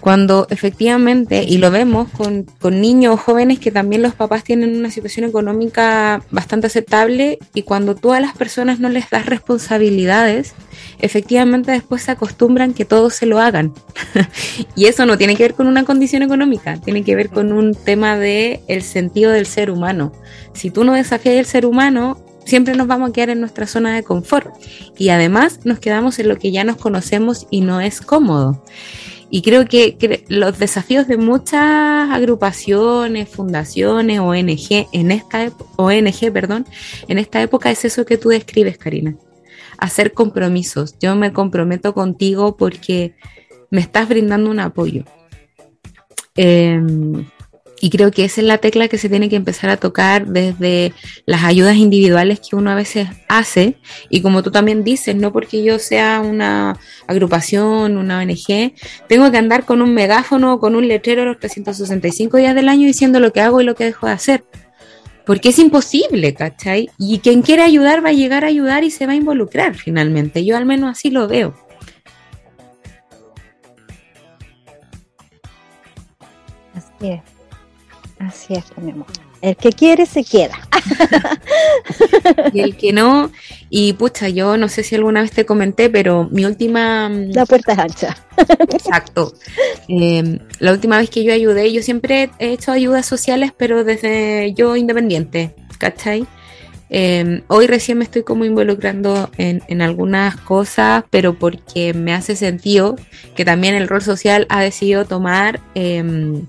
[0.02, 4.90] cuando efectivamente, y lo vemos con, con niños jóvenes que también los papás tienen una
[4.90, 10.56] situación económica bastante aceptable y cuando tú a las personas no les das responsabilidades,
[11.00, 13.74] efectivamente después se acostumbran que todos se lo hagan.
[14.76, 17.76] y eso no tiene que ver con una condición económica, tiene que ver con un
[17.76, 20.12] tema de el sentido del ser humano.
[20.54, 23.96] Si tú no desafías el ser humano, siempre nos vamos a quedar en nuestra zona
[23.96, 24.52] de confort
[24.98, 28.64] y además nos quedamos en lo que ya nos conocemos y no es cómodo.
[29.34, 36.66] Y creo que, los desafíos de muchas agrupaciones, fundaciones, ONG, en esta ONG, perdón,
[37.08, 39.16] en esta época es eso que tú describes, Karina.
[39.78, 41.00] Hacer compromisos.
[41.00, 43.16] Yo me comprometo contigo porque
[43.70, 45.06] me estás brindando un apoyo.
[46.36, 46.82] Eh,
[47.82, 50.94] y creo que esa es la tecla que se tiene que empezar a tocar desde
[51.26, 53.76] las ayudas individuales que uno a veces hace.
[54.10, 58.74] Y como tú también dices, no porque yo sea una agrupación, una ONG,
[59.08, 62.86] tengo que andar con un megáfono o con un letrero los 365 días del año
[62.86, 64.44] diciendo lo que hago y lo que dejo de hacer.
[65.26, 66.90] Porque es imposible, ¿cachai?
[67.00, 70.46] Y quien quiere ayudar va a llegar a ayudar y se va a involucrar finalmente.
[70.46, 71.56] Yo al menos así lo veo.
[76.76, 77.41] Así es.
[78.28, 79.08] Así es, mi amor.
[79.42, 80.60] El que quiere se queda.
[82.54, 83.32] y el que no,
[83.70, 87.10] y pucha, yo no sé si alguna vez te comenté, pero mi última...
[87.10, 88.18] Mm, la puerta es ancha.
[88.60, 89.34] Exacto.
[89.88, 94.54] Em, la última vez que yo ayudé, yo siempre he hecho ayudas sociales, pero desde
[94.54, 96.28] yo independiente, ¿cachai?
[96.90, 102.36] Em, hoy recién me estoy como involucrando en, en, algunas cosas, pero porque me hace
[102.36, 102.98] sentido
[103.36, 106.44] que también el rol social ha decidido tomar eh,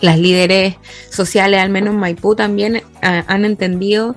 [0.00, 0.76] las líderes
[1.10, 4.16] sociales, al menos en Maipú, también eh, han entendido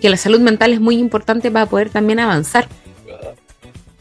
[0.00, 2.68] que la salud mental es muy importante para poder también avanzar.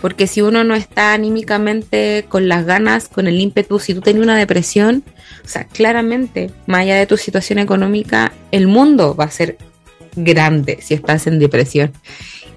[0.02, 4.24] Porque si uno no está anímicamente con las ganas, con el ímpetu, si tú tienes
[4.24, 5.04] una depresión,
[5.46, 9.58] o sea, claramente, más allá de tu situación económica, el mundo va a ser
[10.16, 11.92] grande si estás en depresión.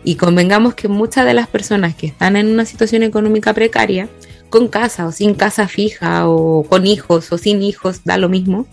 [0.05, 4.09] Y convengamos que muchas de las personas que están en una situación económica precaria
[4.51, 8.67] con casa o sin casa fija o con hijos o sin hijos, da lo mismo,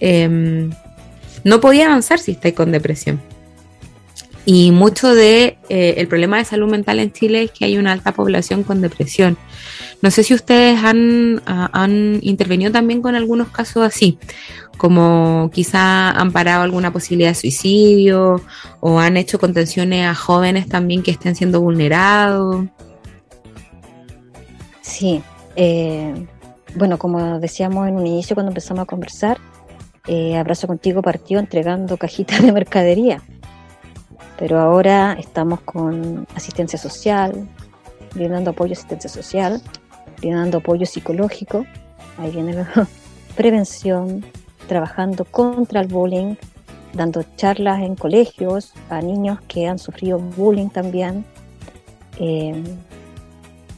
[0.00, 0.70] em,
[1.44, 3.20] no podía avanzar si estáis con depresión.
[4.46, 8.12] Y mucho de eh, problema de salud mental en Chile es que hay una alta
[8.12, 9.38] población con depresión.
[10.02, 14.18] No sé si ustedes han, han intervenido también con algunos casos así,
[14.76, 18.42] como quizá han parado alguna posibilidad de suicidio
[18.80, 22.66] o han hecho contenciones a jóvenes también que estén siendo vulnerados.
[24.94, 25.24] Sí,
[25.56, 26.14] eh,
[26.76, 29.38] bueno, como decíamos en un inicio cuando empezamos a conversar,
[30.06, 33.20] eh, Abrazo Contigo partió entregando cajitas de mercadería,
[34.38, 37.48] pero ahora estamos con asistencia social,
[38.14, 39.60] brindando apoyo a asistencia social,
[40.18, 41.66] brindando apoyo psicológico,
[42.18, 42.88] ahí viene la
[43.36, 44.24] prevención,
[44.68, 46.36] trabajando contra el bullying,
[46.92, 51.24] dando charlas en colegios a niños que han sufrido bullying también.
[52.20, 52.62] Eh,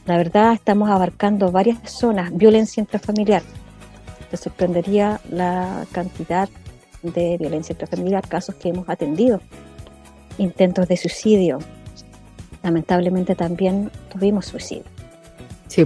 [0.07, 3.43] la verdad, estamos abarcando varias zonas, violencia intrafamiliar.
[4.31, 6.49] Te sorprendería la cantidad
[7.03, 9.41] de violencia intrafamiliar, casos que hemos atendido,
[10.37, 11.59] intentos de suicidio.
[12.63, 14.85] Lamentablemente también tuvimos suicidio.
[15.67, 15.85] Sí.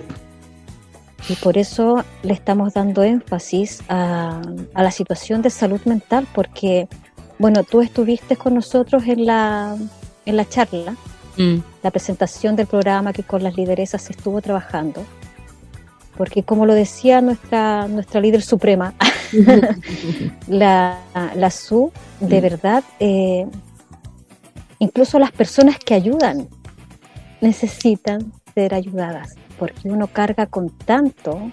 [1.27, 4.41] Y por eso le estamos dando énfasis a,
[4.73, 6.87] a la situación de salud mental, porque,
[7.37, 9.75] bueno, tú estuviste con nosotros en la,
[10.25, 10.95] en la charla
[11.37, 11.59] Mm.
[11.83, 15.03] La presentación del programa que con las lideresas se estuvo trabajando.
[16.17, 18.93] Porque como lo decía nuestra, nuestra líder suprema,
[20.47, 20.99] la,
[21.35, 23.47] la SU, de verdad, eh,
[24.79, 26.47] incluso las personas que ayudan
[27.39, 31.51] necesitan ser ayudadas, porque uno carga con tanto,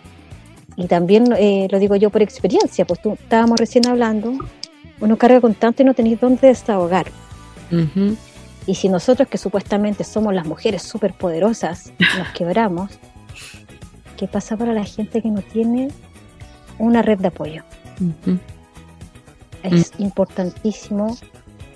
[0.77, 4.33] y también eh, lo digo yo por experiencia, pues tú, estábamos recién hablando,
[5.01, 7.07] uno carga con tanto y no tenéis dónde desahogar.
[8.69, 12.91] Y si nosotros que supuestamente somos las mujeres superpoderosas nos quebramos,
[14.19, 15.89] ¿qué pasa para la gente que no tiene
[16.79, 17.63] una red de apoyo?
[19.63, 20.03] Es mm.
[20.03, 21.17] importantísimo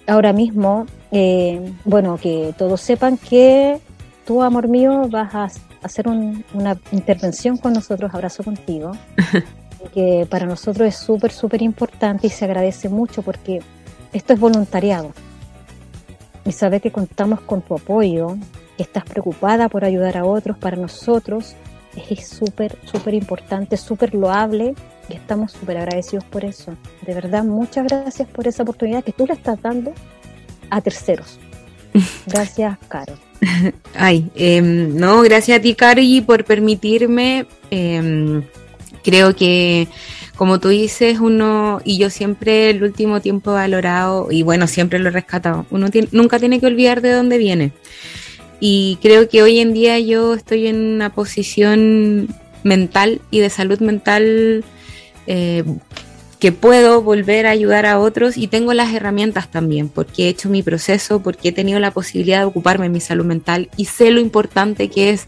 [0.07, 3.81] ahora mismo, eh, bueno, que todos sepan que
[4.27, 5.49] tú, amor mío, vas a
[5.83, 8.93] hacer una intervención con nosotros, abrazo contigo,
[9.95, 13.63] que para nosotros es súper, súper importante y se agradece mucho porque
[14.13, 15.15] esto es voluntariado
[16.45, 18.37] y saber que contamos con tu apoyo,
[18.77, 21.55] que estás preocupada por ayudar a otros, para nosotros
[21.97, 24.75] es súper, súper importante, súper loable
[25.09, 26.75] y estamos súper agradecidos por eso.
[27.07, 29.93] De verdad, muchas gracias por esa oportunidad que tú le estás dando
[30.71, 31.39] a terceros.
[32.27, 33.13] Gracias, Caro.
[33.95, 37.47] Ay, em, no, gracias a ti, Caro, y por permitirme.
[37.71, 38.43] Em,
[39.03, 39.89] creo que,
[40.37, 44.99] como tú dices, uno, y yo siempre el último tiempo he valorado, y bueno, siempre
[44.99, 47.73] lo he rescatado, uno nunca tiene que olvidar de dónde viene.
[48.61, 52.29] Y creo que hoy en día yo estoy en una posición
[52.63, 54.65] mental y de salud mental
[55.27, 55.65] eh,
[56.43, 60.49] que puedo volver a ayudar a otros y tengo las herramientas también, porque he hecho
[60.49, 64.11] mi proceso, porque he tenido la posibilidad de ocuparme de mi salud mental y sé
[64.11, 65.27] lo importante que es,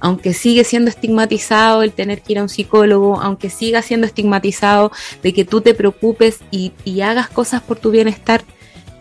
[0.00, 4.90] aunque sigue siendo estigmatizado el tener que ir a un psicólogo, aunque siga siendo estigmatizado
[5.22, 8.42] de que tú te preocupes y, y hagas cosas por tu bienestar,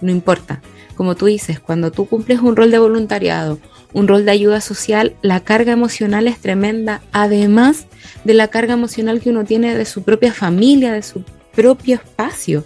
[0.01, 0.61] no importa.
[0.93, 3.57] Como tú dices, cuando tú cumples un rol de voluntariado
[3.95, 7.87] un rol de ayuda social, la carga emocional es tremenda, además
[8.25, 11.23] de la carga emocional que uno tiene de su propia familia, de su
[11.55, 12.65] propio espacio.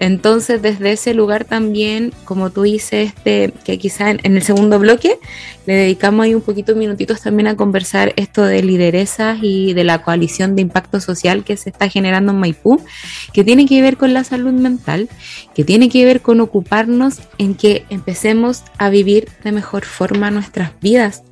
[0.00, 5.18] Entonces, desde ese lugar también, como tú dices, este, que quizá en, el segundo bloque
[5.66, 10.02] le dedicamos ahí un poquito minutitos también a conversar esto de lideresas y de la
[10.02, 12.84] coalición de impacto social que se está generando en Maipú,
[13.32, 15.08] que tiene que ver con la salud mental,
[15.54, 20.72] que tiene que ver con ocuparnos en que empecemos a vivir de mejor forma nuestras
[20.80, 21.22] vidas,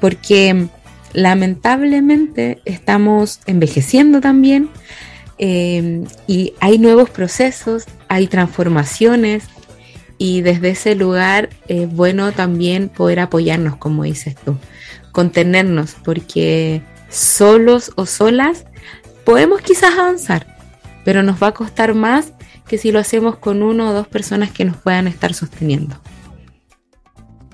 [0.00, 0.68] porque
[1.12, 4.70] lamentablemente estamos envejeciendo también,
[5.38, 9.44] eh, y hay nuevos procesos, hay transformaciones
[10.18, 14.56] y desde ese lugar es bueno también poder apoyarnos, como dices tú,
[15.12, 18.64] contenernos, porque solos o solas
[19.24, 20.46] podemos quizás avanzar,
[21.04, 22.32] pero nos va a costar más
[22.66, 25.96] que si lo hacemos con uno o dos personas que nos puedan estar sosteniendo.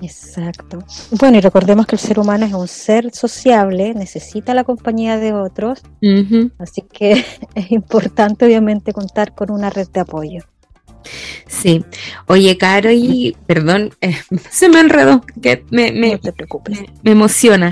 [0.03, 0.79] Exacto.
[1.11, 5.33] Bueno, y recordemos que el ser humano es un ser sociable, necesita la compañía de
[5.33, 5.81] otros,
[6.59, 10.43] así que es importante obviamente contar con una red de apoyo.
[11.47, 11.83] Sí.
[12.27, 14.15] Oye, Caro, y perdón, eh,
[14.51, 16.79] se me enredó, que me, no te preocupes.
[17.01, 17.69] me, emociona.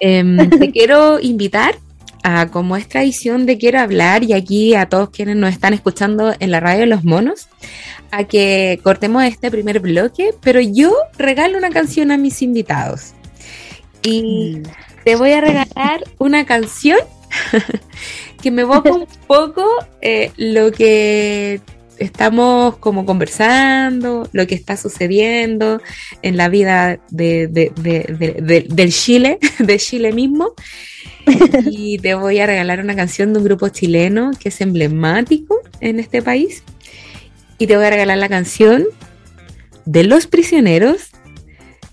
[0.00, 1.76] Em, te quiero invitar
[2.22, 6.34] a, como es tradición de Quiero Hablar, y aquí a todos quienes nos están escuchando
[6.38, 7.48] en la radio de Los Monos,
[8.10, 13.12] a que cortemos este primer bloque, pero yo regalo una canción a mis invitados.
[14.02, 14.62] Y mm.
[15.04, 16.98] te voy a regalar una canción
[18.42, 19.66] que me evoca un poco
[20.00, 21.60] eh, lo que
[21.98, 25.80] estamos como conversando, lo que está sucediendo
[26.22, 30.54] en la vida de, del Chile, de Chile mismo.
[31.70, 36.00] Y te voy a regalar una canción de un grupo chileno que es emblemático en
[36.00, 36.62] este país
[37.58, 38.86] y te voy a regalar la canción
[39.84, 41.10] de los prisioneros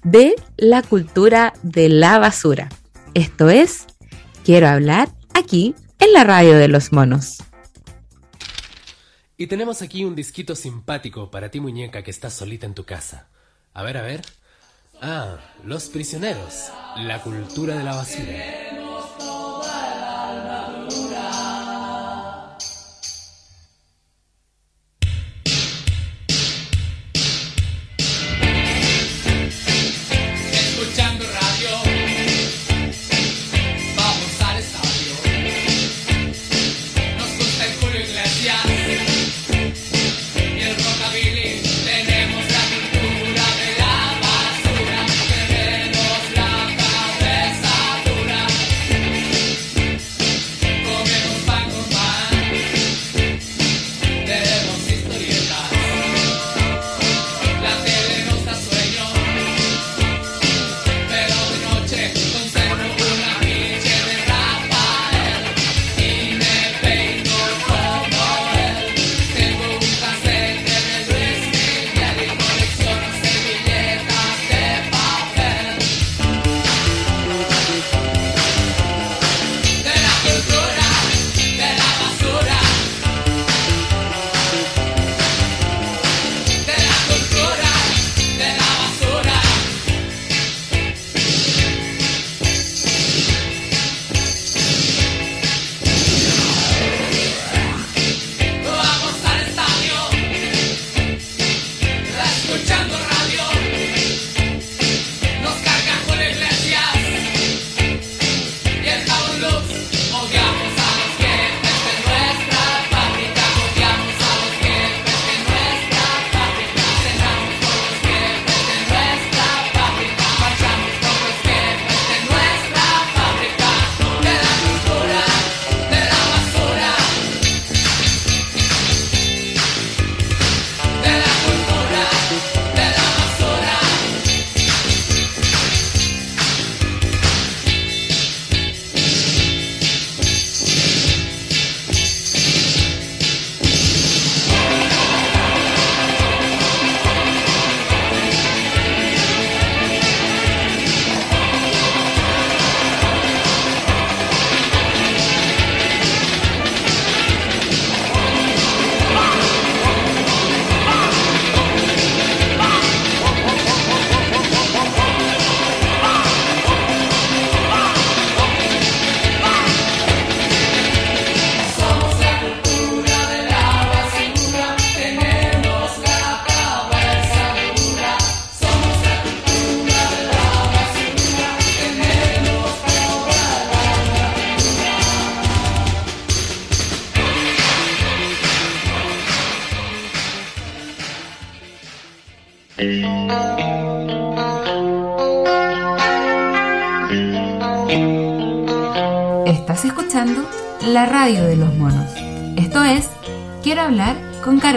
[0.03, 2.69] de la cultura de la basura.
[3.15, 3.85] Esto es,
[4.43, 7.37] quiero hablar aquí en la radio de los monos.
[9.37, 13.27] Y tenemos aquí un disquito simpático para ti muñeca que estás solita en tu casa.
[13.73, 14.21] A ver, a ver.
[15.01, 18.84] Ah, Los Prisioneros, la cultura de la basura.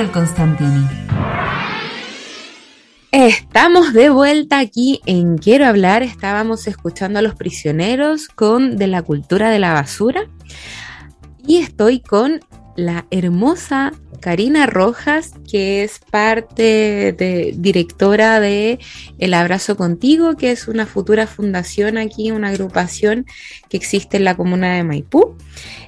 [0.06, 0.86] Constantini.
[3.10, 6.04] Estamos de vuelta aquí en Quiero hablar.
[6.04, 10.28] Estábamos escuchando a los prisioneros con De la cultura de la basura.
[11.44, 12.40] Y estoy con
[12.78, 18.78] la hermosa Karina Rojas, que es parte de directora de
[19.18, 23.26] El Abrazo Contigo, que es una futura fundación aquí, una agrupación
[23.68, 25.36] que existe en la comuna de Maipú.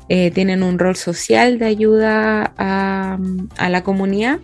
[0.08, 3.18] Eh, tienen un rol social de ayuda a,
[3.56, 4.40] a la comunidad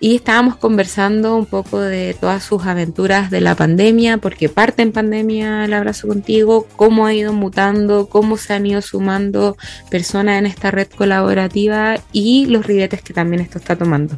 [0.00, 4.92] y estábamos conversando un poco de todas sus aventuras de la pandemia, porque parte en
[4.92, 9.56] pandemia el abrazo contigo, cómo ha ido mutando, cómo se han ido sumando
[9.90, 14.16] personas en esta red colaborativa y los ribetes que también esto está tomando.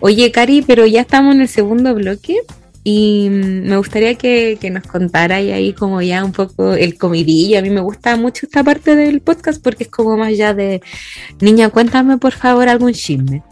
[0.00, 2.40] Oye, Cari, pero ya estamos en el segundo bloque
[2.84, 7.58] y me gustaría que, nos contara ahí como ya un poco el comidillo.
[7.58, 10.80] A mí me gusta mucho esta parte del podcast porque es como más ya de,
[11.40, 13.42] niña, cuéntame por favor algún chisme.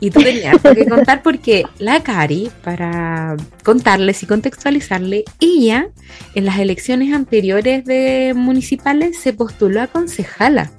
[0.00, 5.88] Y tú tenías que contar porque la Cari, para contarles y contextualizarle, ella
[6.34, 10.70] en las elecciones anteriores de municipales se postuló a concejala.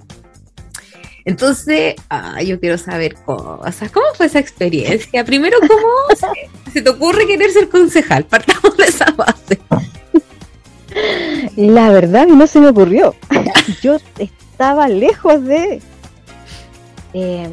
[1.26, 3.92] Entonces, ah, yo quiero saber cosas.
[3.92, 5.26] ¿Cómo fue esa experiencia?
[5.26, 6.32] Primero, ¿cómo
[6.74, 8.24] se, te ocurre querer ser concejal?
[8.26, 9.60] Partamos de esa base.
[11.58, 13.16] La verdad, no se me ocurrió.
[13.82, 15.82] Yo estaba lejos de...
[17.14, 17.50] Eh,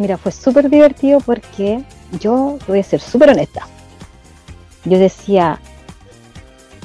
[0.00, 1.84] mira, fue súper divertido porque
[2.18, 3.66] yo voy a ser súper honesta.
[4.84, 5.60] Yo decía,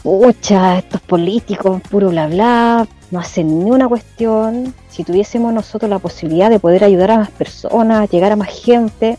[0.03, 4.74] pucha, estos políticos, puro bla bla, no hacen ni una cuestión.
[4.89, 9.18] Si tuviésemos nosotros la posibilidad de poder ayudar a más personas, llegar a más gente.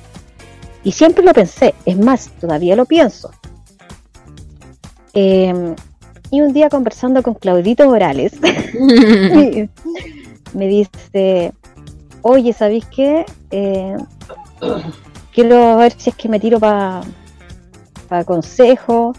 [0.85, 3.31] Y siempre lo pensé, es más, todavía lo pienso.
[5.15, 5.75] Eh,
[6.31, 8.35] y un día conversando con Claudito Morales,
[10.53, 11.53] me dice,
[12.27, 13.25] oye, ¿sabéis qué?
[13.51, 13.97] Eh,
[15.33, 17.03] quiero ver si es que me tiro para
[18.09, 19.13] pa consejo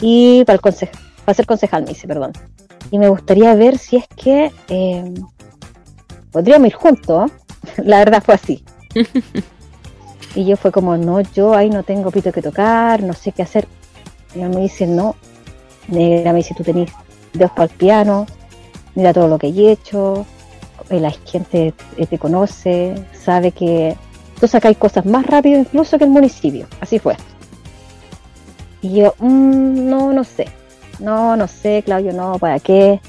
[0.00, 0.88] y para el
[1.24, 2.32] para ser concejal, me dice, perdón.
[2.90, 5.14] Y me gustaría ver si es que eh,
[6.30, 7.30] podríamos ir juntos.
[7.76, 8.64] La verdad fue así.
[10.34, 13.42] y yo fue como, no, yo ahí no tengo pito que tocar, no sé qué
[13.42, 13.68] hacer.
[14.34, 15.14] Y él me dice, no,
[15.88, 16.90] negra, me dice, tú tenés
[17.32, 18.26] dedos para el piano,
[18.94, 20.26] mira todo lo que he hecho,
[21.00, 21.74] la gente
[22.08, 23.96] te conoce, sabe que
[24.40, 26.66] tú sacáis cosas más rápido incluso que el municipio.
[26.80, 27.16] Así fue.
[28.80, 30.48] Y yo, mmm, no, no sé.
[30.98, 33.00] No, no sé, Claudio, no, ¿para qué?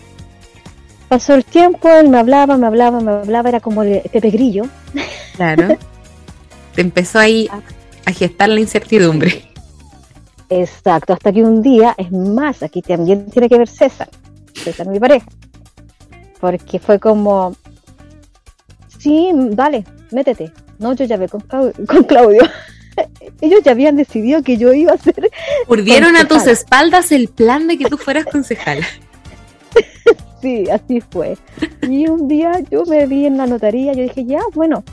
[1.07, 4.63] Pasó el tiempo, él me hablaba, me hablaba, me hablaba, era como el Pepe Grillo.
[5.35, 5.77] Claro.
[6.75, 7.47] Te empezó ahí
[8.05, 9.53] a gestar la incertidumbre.
[10.49, 14.09] Exacto, hasta que un día, es más, aquí también tiene que ver César,
[14.53, 15.25] César mi pareja,
[16.39, 17.55] porque fue como,
[19.03, 20.51] sí, dale, métete.
[20.79, 22.41] No, yo ya ve con, con Claudio.
[23.41, 25.29] Ellos ya habían decidido que yo iba a ser.
[25.67, 28.79] Urdieron a tus espaldas el plan de que tú fueras concejal.
[30.41, 31.37] sí, así fue.
[31.81, 34.83] Y un día yo me vi en la notaría, yo dije, ya, bueno,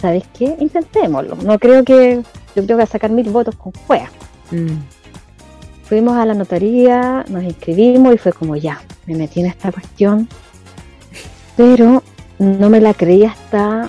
[0.00, 0.56] ¿sabes qué?
[0.58, 1.36] Intentémoslo.
[1.36, 2.22] No creo que.
[2.54, 4.10] Yo creo que a sacar mil votos con juega.
[4.50, 4.76] Mm.
[5.84, 10.28] Fuimos a la notaría, nos inscribimos y fue como ya, me metí en esta cuestión.
[11.56, 12.02] Pero
[12.42, 13.88] no me la creí hasta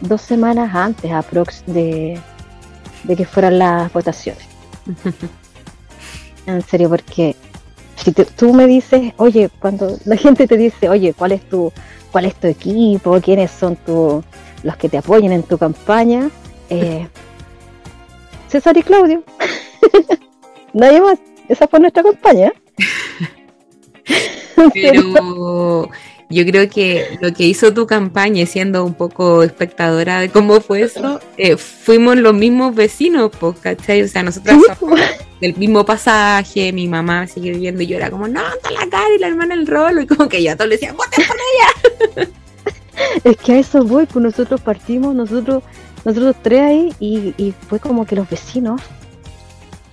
[0.00, 2.20] dos semanas antes aprox de,
[3.04, 4.42] de que fueran las votaciones.
[6.46, 7.36] en serio, porque
[7.96, 11.72] si tú me dices, oye, cuando la gente te dice, oye, ¿cuál es tu,
[12.10, 13.20] cuál es tu equipo?
[13.20, 14.24] ¿Quiénes son tu,
[14.64, 16.30] los que te apoyan en tu campaña?
[16.70, 17.06] Eh,
[18.48, 19.22] César y Claudio.
[20.72, 21.18] Nadie más.
[21.48, 22.52] Esa fue nuestra campaña.
[24.72, 25.88] Pero
[26.30, 30.82] yo creo que lo que hizo tu campaña, siendo un poco espectadora de cómo fue
[30.82, 34.02] eso, eh, fuimos los mismos vecinos, pues, ¿cachai?
[34.02, 35.00] O sea, nosotros somos
[35.40, 39.14] del mismo pasaje, mi mamá sigue viviendo y yo era como, no, está la cara
[39.14, 41.36] y la hermana el rolo, y como que yo a todos le decía, voten por
[41.36, 42.30] ella.
[43.24, 45.62] es que a eso voy, pues nosotros partimos, nosotros,
[46.04, 48.80] nosotros tres ahí, y, y fue como que los vecinos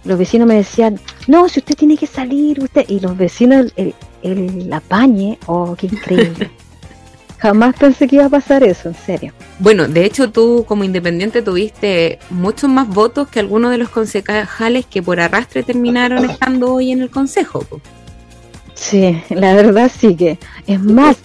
[0.03, 2.85] los vecinos me decían, no, si usted tiene que salir, usted.
[2.87, 3.93] Y los vecinos, el,
[4.23, 6.49] el apañe, oh, qué increíble.
[7.37, 9.33] Jamás pensé que iba a pasar eso, en serio.
[9.57, 14.85] Bueno, de hecho tú como independiente tuviste muchos más votos que algunos de los concejales
[14.85, 17.65] que por arrastre terminaron estando hoy en el consejo.
[18.75, 20.37] Sí, la verdad sí que.
[20.67, 21.17] Es más,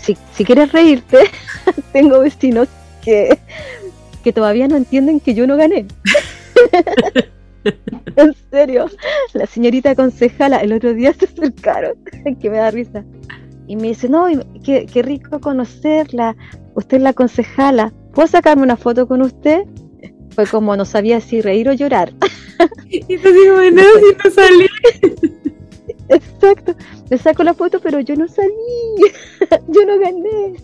[0.00, 1.18] si, si quieres reírte,
[1.92, 2.68] tengo vecinos
[3.02, 3.36] que,
[4.22, 5.86] que todavía no entienden que yo no gané.
[8.16, 8.86] en serio,
[9.34, 11.94] la señorita concejala el otro día se acercaron,
[12.40, 13.04] que me da risa.
[13.66, 14.26] Y me dice, no,
[14.64, 16.36] qué, qué rico conocerla,
[16.74, 19.62] usted es la concejala, ¿puedo sacarme una foto con usted?
[20.30, 22.12] Fue como no sabía si reír o llorar.
[22.90, 24.66] Y te digo, bueno, si no salí.
[26.08, 26.74] Exacto,
[27.08, 28.50] me saco la foto, pero yo no salí,
[29.68, 30.56] yo no gané.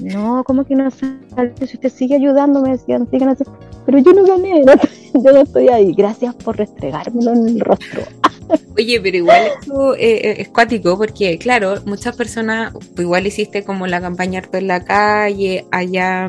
[0.00, 1.52] No, ¿cómo que no salí?
[1.66, 3.44] Si usted sigue ayudándome, decían, sigan así.
[3.86, 4.72] Pero yo no gané, no,
[5.14, 5.92] yo no estoy ahí.
[5.92, 8.02] Gracias por restregármelo en el rostro.
[8.76, 13.86] Oye, pero igual eso eh, es cuático porque, claro, muchas personas, pues igual hiciste como
[13.86, 16.28] la campaña harto en la calle, allá,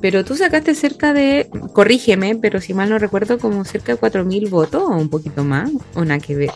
[0.00, 4.50] pero tú sacaste cerca de, corrígeme, pero si mal no recuerdo, como cerca de 4.000
[4.50, 6.50] votos o un poquito más, o nada que ver,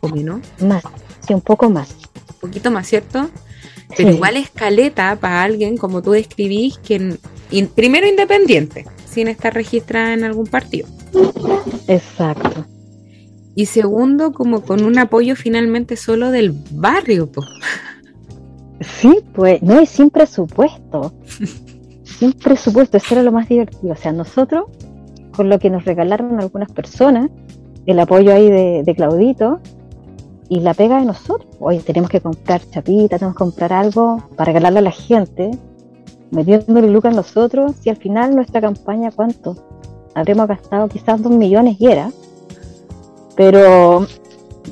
[0.00, 0.40] o menos.
[0.60, 0.84] Más,
[1.26, 1.90] sí, un poco más.
[2.34, 3.30] Un poquito más, ¿cierto?
[3.96, 4.14] Pero Sí.
[4.16, 7.16] igual escaleta para alguien, como tú describís, que
[7.50, 10.88] in- primero independiente, sin estar registrada en algún partido.
[11.88, 12.66] Exacto.
[13.54, 17.42] Y segundo, como con un apoyo finalmente solo del barrio, po.
[18.80, 21.14] Sí, pues, no, y sin presupuesto.
[22.04, 23.92] sin presupuesto, eso era lo más divertido.
[23.92, 24.64] O sea, nosotros,
[25.36, 27.30] con lo que nos regalaron algunas personas,
[27.86, 29.60] el apoyo ahí de, de Claudito,
[30.48, 31.46] y la pega de nosotros.
[31.58, 35.50] Hoy tenemos que comprar chapitas, tenemos que comprar algo para regalarle a la gente,
[36.30, 39.56] metiéndole lucas nosotros, y al final nuestra campaña, ¿cuánto?
[40.14, 42.10] Habremos gastado quizás dos millones y era,
[43.36, 44.06] pero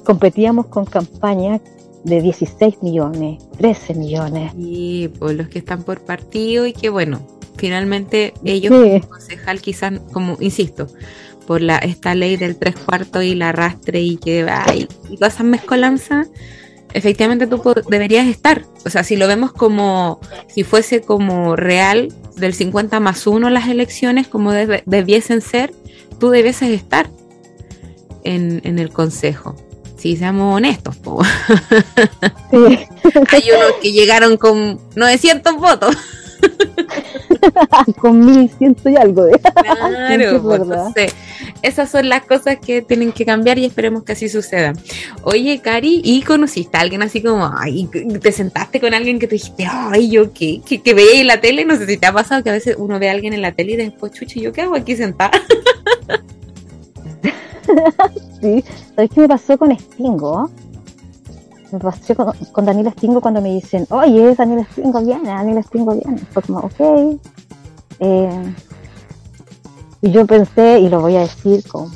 [0.04, 1.60] competíamos con campañas
[2.04, 4.52] de 16 millones, 13 millones.
[4.56, 7.20] Y pues los que están por partido y que bueno,
[7.56, 9.00] finalmente ellos Sí.
[9.00, 10.86] como concejal quizás, como insisto,
[11.46, 15.34] por la esta ley del tres cuartos y la arrastre y que hay y todas
[15.34, 16.28] esas mezcolanzas,
[16.92, 18.64] efectivamente tú deberías estar.
[18.84, 23.68] O sea, si lo vemos como si fuese como real del 50 más 1 las
[23.68, 25.72] elecciones, como debiesen ser,
[26.18, 27.10] tú debieses estar
[28.24, 29.56] en, en el consejo.
[29.96, 31.22] Si seamos honestos, po.
[32.50, 32.56] Sí,
[33.30, 35.96] hay unos que llegaron con 900 votos.
[38.00, 39.40] con 1100 y algo de.
[39.52, 41.14] Claro, es pues, entonces,
[41.62, 44.72] esas son las cosas que tienen que cambiar y esperemos que así suceda.
[45.22, 47.88] Oye, Cari, ¿y conociste a alguien así como, ay,
[48.20, 51.40] te sentaste con alguien que te dijiste, ay, yo qué, que, que veía en la
[51.40, 51.64] tele?
[51.64, 53.52] No sé si te ha pasado que a veces uno ve a alguien en la
[53.52, 55.32] tele y después, chuchi, ¿yo qué hago aquí sentada?
[58.40, 58.64] Sí.
[58.96, 60.50] ¿Sabes qué me pasó con Stingo?
[61.72, 65.92] Me pasó con, con Daniel Stingo cuando me dicen, oye, Daniel Stingo viene, Daniel Stingo
[65.94, 66.18] viene.
[66.30, 67.18] Fue como, ok.
[68.00, 68.54] Eh,
[70.02, 71.90] y yo pensé, y lo voy a decir con,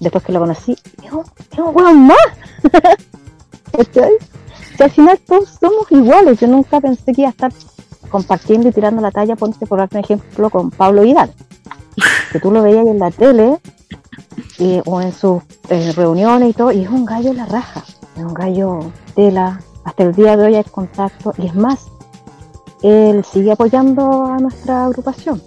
[0.00, 2.16] después que lo conocí, digo, es un más.
[4.78, 7.52] Al final todos somos iguales, yo nunca pensé que iba a estar
[8.10, 11.32] compartiendo y tirando la talla, ponte por darte un ejemplo con Pablo Vidal,
[12.32, 13.58] que tú lo veías en la tele
[14.58, 17.82] y- o en sus eh, reuniones y todo, y es un gallo en la raja,
[17.88, 18.80] es un gallo
[19.14, 21.86] tela, hasta el día de hoy hay contacto, y es más,
[22.82, 25.40] él sigue apoyando a nuestra agrupación.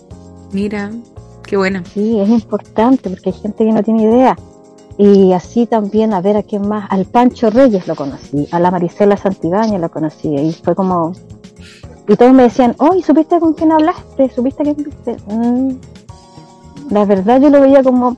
[0.51, 0.91] Mira,
[1.43, 1.84] qué buena.
[1.86, 4.36] Sí, es importante porque hay gente que no tiene idea.
[4.97, 8.70] Y así también, a ver a quién más, al Pancho Reyes lo conocí, a la
[8.70, 11.13] Marisela Santibáñez lo conocí, y fue como.
[12.07, 14.30] Y todos me decían, oh, ¿supiste con quién hablaste?
[14.30, 15.15] ¿Supiste quién viste?
[15.28, 15.76] Mm.
[16.89, 18.17] La verdad, yo lo veía como.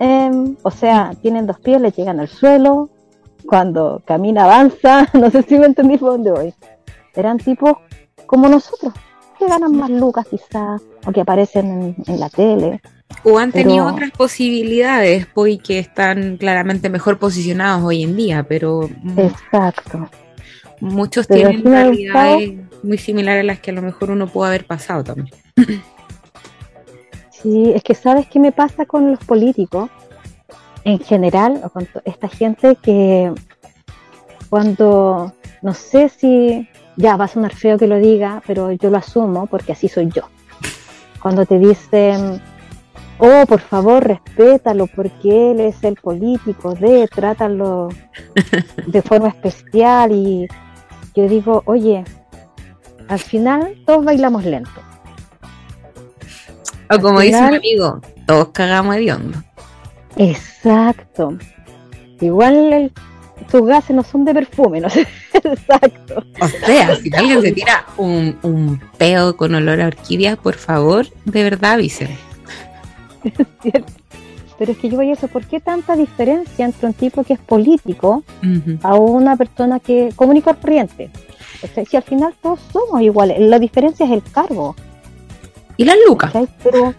[0.00, 2.90] em, o sea, tienen dos pies, le llegan al suelo,
[3.48, 6.54] cuando camina avanza, no sé si me entendí por dónde voy.
[7.14, 7.72] Eran tipos
[8.26, 8.92] como nosotros,
[9.38, 12.80] que ganan más lucas quizás, o que aparecen en, en la tele.
[13.24, 18.44] O han tenido Pero- otras posibilidades, pues, que están claramente mejor posicionados hoy en día,
[18.46, 20.10] pero mm, Exacto.
[20.80, 22.50] muchos Pero tienen realidades
[22.82, 25.30] muy similares a las que a lo mejor uno pudo haber pasado también.
[27.30, 29.90] Sí, es que sabes qué me pasa con los políticos
[30.88, 33.30] en general, o con esta gente que
[34.48, 36.66] cuando, no sé si,
[36.96, 40.10] ya va a sonar feo que lo diga, pero yo lo asumo porque así soy
[40.10, 40.22] yo.
[41.20, 42.40] Cuando te dicen,
[43.18, 47.90] oh, por favor, respétalo porque él es el político de, trátalo
[48.86, 50.48] de forma especial y
[51.14, 52.02] yo digo, oye,
[53.08, 54.80] al final todos bailamos lento.
[56.90, 59.42] O como dice un amigo, todos cagamos hediondo.
[60.18, 61.36] Exacto.
[62.20, 62.92] Igual el-
[63.50, 65.06] tus gases no son de perfume, no sé.
[65.32, 66.22] Exacto.
[66.40, 71.06] O sea, si alguien se tira un, un peo con olor a orquídeas, por favor,
[71.24, 72.08] de verdad avisen.
[73.62, 73.92] ¿cierto?
[74.58, 77.34] Pero es que yo voy a eso, ¿por qué tanta diferencia entre un tipo que
[77.34, 78.24] es político
[78.82, 81.10] a una persona que común y corriente?
[81.62, 84.74] O sea, si al final todos somos iguales, la diferencia es el cargo,
[85.76, 86.32] Y las lucas.
[86.64, 86.92] Pero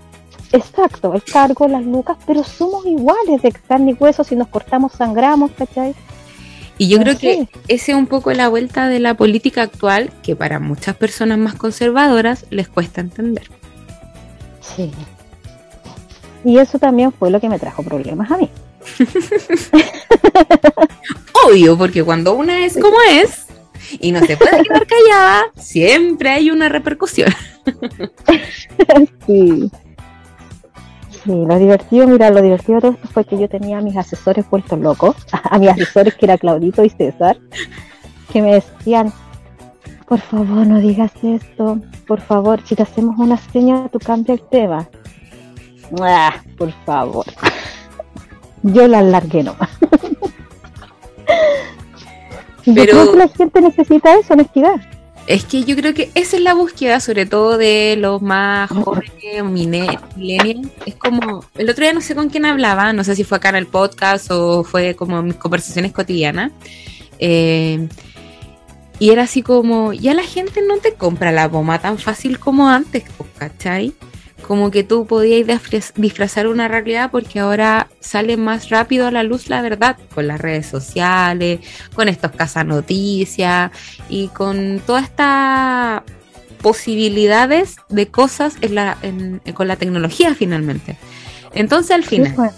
[0.51, 4.93] exacto, el cargo, las lucas, pero somos iguales de carne y hueso, si nos cortamos
[4.93, 5.95] sangramos, ¿cachai?
[6.77, 10.37] Y yo creo que esa es un poco la vuelta de la política actual que
[10.37, 13.49] para muchas personas más conservadoras les cuesta entender.
[14.61, 14.89] Sí.
[16.45, 18.49] Y eso también fue lo que me trajo problemas a mí.
[21.45, 23.47] Obvio, porque cuando una es como es
[23.99, 27.33] y no se puede quedar callada, siempre hay una repercusión.
[29.27, 29.69] sí.
[31.29, 34.49] Sí, lo divertido, mira, lo divertido de esto fue que yo tenía a mis asesores
[34.49, 37.37] vueltos locos, a mis asesores que era Claudito y César,
[38.33, 39.13] que me decían,
[40.07, 41.77] por favor no digas esto,
[42.07, 44.89] por favor, si te hacemos una seña, tú cambia el tema.
[46.01, 47.27] Ah, por favor.
[48.63, 49.69] Yo la alargué nomás.
[52.65, 54.81] Pero la gente necesita eso, honestidad.
[55.29, 59.43] Es que yo creo que esa es la búsqueda, sobre todo de los más jóvenes,
[59.43, 60.01] millennials.
[60.87, 63.49] Es como, el otro día no sé con quién hablaba, no sé si fue acá
[63.49, 66.51] en el podcast o fue como mis conversaciones cotidianas.
[67.19, 67.87] Eh,
[68.97, 72.67] y era así como, ya la gente no te compra la bomba tan fácil como
[72.67, 73.03] antes,
[73.37, 73.93] ¿cachai?
[74.41, 75.61] Como que tú podías
[75.95, 80.39] disfrazar una realidad porque ahora sale más rápido a la luz la verdad con las
[80.39, 81.59] redes sociales,
[81.93, 82.31] con estos
[82.65, 83.71] noticias
[84.09, 86.01] y con todas estas
[86.61, 88.55] posibilidades de cosas
[89.53, 90.97] con la tecnología finalmente.
[91.53, 92.51] Entonces al final.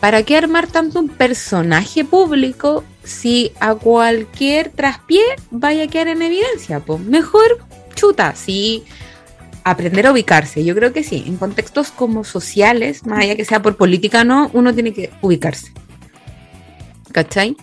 [0.00, 6.22] ¿para qué armar tanto un personaje público si a cualquier traspié vaya a quedar en
[6.22, 6.80] evidencia?
[6.80, 7.58] Pues mejor
[7.94, 8.84] chuta, si
[9.64, 10.64] aprender a ubicarse.
[10.64, 14.50] Yo creo que sí, en contextos como sociales, más allá que sea por política no,
[14.52, 15.72] uno tiene que ubicarse.
[17.12, 17.56] ¿Cachai?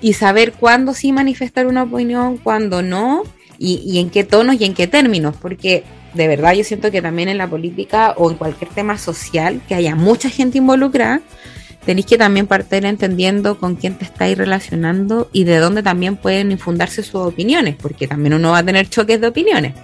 [0.00, 3.22] Y saber cuándo sí manifestar una opinión, cuándo no,
[3.58, 5.84] y, en qué tonos y en qué términos, porque
[6.14, 9.74] de verdad yo siento que también en la política o en cualquier tema social que
[9.74, 11.20] haya mucha gente involucrada,
[11.84, 16.52] tenéis que también partir entendiendo con quién te estáis relacionando y de dónde también pueden
[16.52, 19.74] infundarse sus opiniones, porque también uno va a tener choques de opiniones.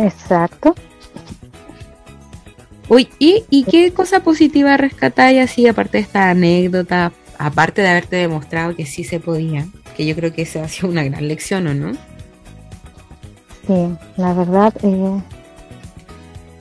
[0.00, 0.74] Exacto.
[2.88, 8.74] Uy, ¿y, qué cosa positiva rescatáis así, aparte de esta anécdota, aparte de haberte demostrado
[8.74, 9.68] que sí se podía?
[9.96, 11.92] Que yo creo que esa ha sido una gran lección, ¿o no?
[13.66, 15.20] Sí, la verdad, eh,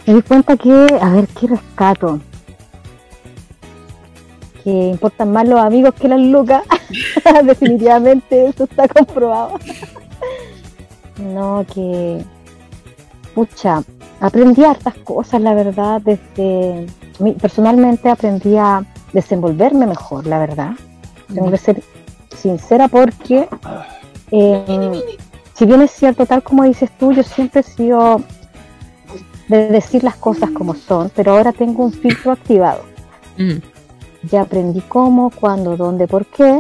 [0.06, 0.70] me di cuenta que,
[1.02, 2.22] a ver, ¿qué rescato?
[4.64, 6.62] Que importan más los amigos que las lucas.
[7.44, 9.60] Definitivamente eso está comprobado.
[11.18, 12.24] no, que
[13.34, 13.84] Pucha,
[14.20, 16.88] aprendí hartas cosas, la verdad, desde
[17.42, 20.72] personalmente aprendí a desenvolverme mejor, la verdad.
[21.34, 21.84] Tengo que ser
[22.36, 23.48] sincera porque,
[24.32, 25.02] eh,
[25.54, 28.22] si bien es cierto, tal como dices tú, yo siempre he sido
[29.48, 32.84] de decir las cosas como son, pero ahora tengo un filtro activado.
[33.38, 33.58] Mm.
[34.30, 36.60] Ya aprendí cómo, cuándo, dónde, por qué,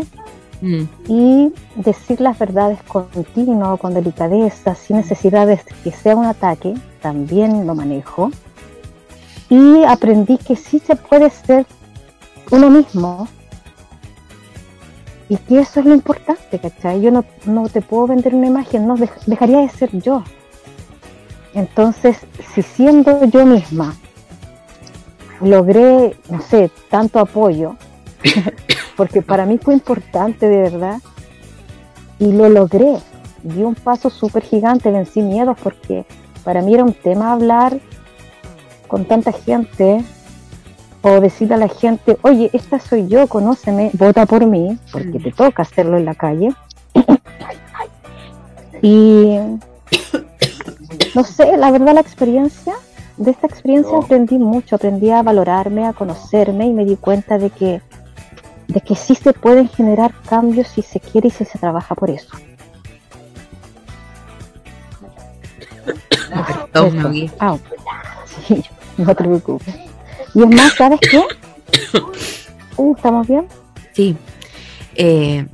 [0.61, 0.83] Mm.
[1.07, 7.65] y decir las verdades continuo, con delicadeza, sin necesidad de que sea un ataque, también
[7.65, 8.31] lo manejo.
[9.49, 11.65] Y aprendí que sí se puede ser
[12.51, 13.27] uno mismo
[15.29, 17.01] y que eso es lo importante, ¿cachai?
[17.01, 18.95] Yo no, no te puedo vender una imagen, no,
[19.27, 20.23] dejaría de ser yo.
[21.53, 22.17] Entonces,
[22.53, 23.95] si siendo yo misma
[25.41, 27.75] logré, no sé, tanto apoyo,
[28.99, 30.97] porque para mí fue importante de verdad
[32.19, 32.97] y lo logré.
[33.43, 36.05] Di un paso súper gigante, vencí miedos porque
[36.43, 37.79] para mí era un tema hablar
[38.89, 40.03] con tanta gente
[41.01, 45.31] o decirle a la gente, oye, esta soy yo, conóceme, vota por mí, porque te
[45.31, 46.53] toca hacerlo en la calle.
[48.81, 49.37] y
[51.15, 52.73] no sé, la verdad la experiencia,
[53.15, 57.49] de esta experiencia aprendí mucho, aprendí a valorarme, a conocerme y me di cuenta de
[57.49, 57.81] que
[58.69, 62.11] de que sí se pueden generar cambios si se quiere y si se trabaja por
[62.11, 62.29] eso.
[67.39, 67.57] Ah,
[68.47, 68.63] sí,
[68.97, 69.75] no te preocupes.
[70.35, 71.23] Y es más, ¿sabes qué?
[72.77, 73.45] Uh, ¿Estamos bien?
[73.93, 74.15] Sí.
[74.95, 75.45] Eh,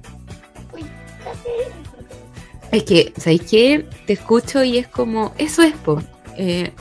[2.71, 3.89] es que, ¿sabes qué?
[4.05, 6.03] Te escucho y es como, eso es, po,
[6.37, 6.71] eh,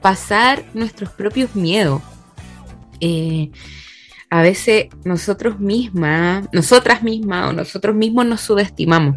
[0.00, 2.02] pasar nuestros propios miedos.
[3.00, 3.52] Eh,
[4.36, 9.16] a veces nosotros mismas, nosotras mismas o nosotros mismos nos subestimamos.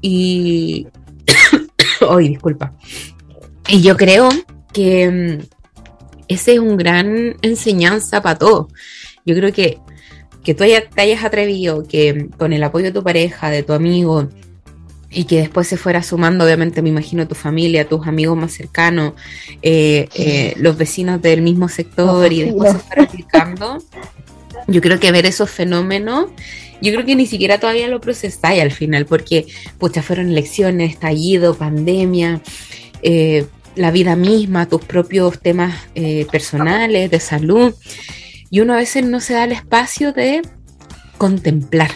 [0.00, 0.86] Y.
[2.08, 2.74] Hoy, disculpa.
[3.68, 4.30] Y yo creo
[4.72, 5.44] que mm,
[6.28, 8.72] ese es un gran enseñanza para todos.
[9.26, 9.78] Yo creo que
[10.42, 14.28] que tú te hayas atrevido, que con el apoyo de tu pareja, de tu amigo,
[15.08, 19.12] y que después se fuera sumando, obviamente me imagino tu familia, tus amigos más cercanos,
[19.60, 23.78] eh, eh, los vecinos del mismo sector y después se fuera aplicando.
[24.68, 26.26] Yo creo que ver esos fenómenos,
[26.80, 29.46] yo creo que ni siquiera todavía lo procesáis al final, porque
[29.92, 32.40] ya fueron elecciones, estallido, pandemia,
[33.02, 33.46] eh,
[33.76, 35.74] la vida misma, tus propios temas
[36.30, 37.74] personales, de salud,
[38.50, 40.42] y uno a veces no se da el espacio de
[41.16, 41.90] contemplar,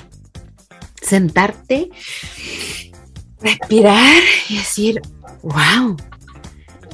[1.02, 1.90] sentarte
[3.40, 5.02] respirar y decir,
[5.42, 5.96] wow,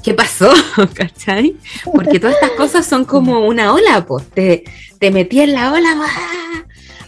[0.03, 0.53] ¿qué pasó?
[0.95, 1.57] ¿Cachai?
[1.85, 4.65] Porque todas estas cosas son como una ola, pues te,
[4.99, 5.89] te metí en la ola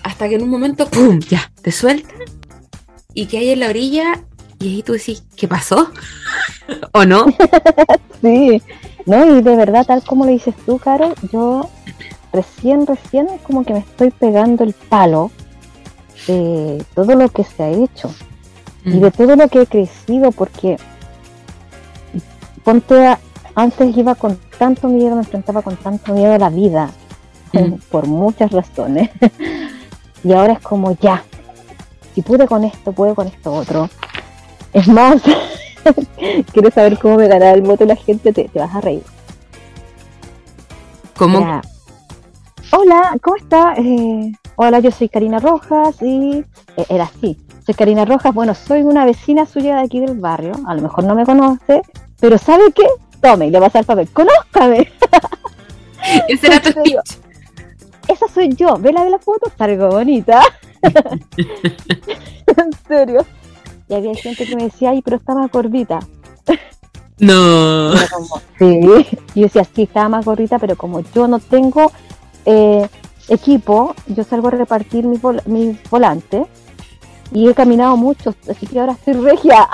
[0.02, 2.12] hasta que en un momento, ¡pum!, ya, te sueltas
[3.14, 4.24] y que hay en la orilla
[4.58, 5.90] y ahí tú decís, ¿qué pasó?
[6.92, 7.26] ¿O no?
[8.22, 8.62] sí,
[9.06, 11.68] no, y de verdad, tal como lo dices tú, Caro, yo
[12.32, 15.30] recién, recién es como que me estoy pegando el palo
[16.26, 18.14] de todo lo que se ha hecho
[18.84, 20.76] y de todo lo que he crecido, porque
[22.64, 23.16] ponte
[23.54, 26.90] antes iba con tanto miedo, me enfrentaba con tanto miedo a la vida,
[27.90, 29.10] por muchas razones,
[30.24, 31.22] y ahora es como ya,
[32.14, 33.88] si pude con esto, puedo con esto otro.
[34.72, 35.22] Es más,
[36.52, 39.04] quiero saber cómo me dará el voto la gente, te, vas a reír.
[41.16, 41.60] ¿Cómo?
[42.72, 43.74] Hola, ¿cómo está?
[43.76, 46.44] Eh, hola, yo soy Karina Rojas y
[46.76, 47.38] eh, era así.
[47.64, 51.04] Soy Karina Rojas, bueno, soy una vecina suya de aquí del barrio, a lo mejor
[51.04, 51.82] no me conoce,
[52.24, 52.86] pero ¿sabe qué?
[53.20, 54.90] Tome, y le pasa el papel, ¡conózcame!
[56.28, 57.18] Ese era tu speech.
[58.08, 60.40] Esa soy yo, ve la de la foto, está algo bonita.
[60.80, 63.26] en serio.
[63.90, 65.98] Y había gente que me decía, ay, pero está más gordita.
[67.18, 67.94] No.
[68.58, 68.80] sí.
[69.34, 71.92] Y yo decía, sí, estaba más gordita, pero como yo no tengo
[72.46, 72.88] eh,
[73.28, 76.46] equipo, yo salgo a repartir mi, mi volante
[77.32, 79.68] y he caminado mucho, así que ahora estoy regia.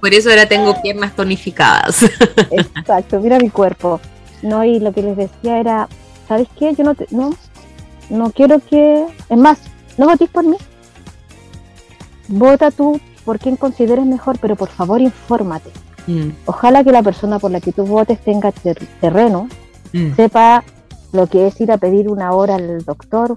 [0.00, 2.02] Por eso ahora tengo piernas tonificadas.
[2.50, 4.00] Exacto, mira mi cuerpo.
[4.42, 5.88] No, y lo que les decía era,
[6.28, 6.74] ¿sabes qué?
[6.74, 7.34] Yo no no,
[8.10, 9.58] no quiero que, es más,
[9.96, 10.56] no votéis por mí.
[12.28, 15.70] Vota tú por quien consideres mejor, pero por favor infórmate.
[16.06, 16.30] Mm.
[16.46, 18.52] Ojalá que la persona por la que tú votes tenga
[19.00, 19.48] terreno,
[19.92, 20.16] mm.
[20.16, 20.64] sepa
[21.12, 23.36] lo que es ir a pedir una hora al doctor,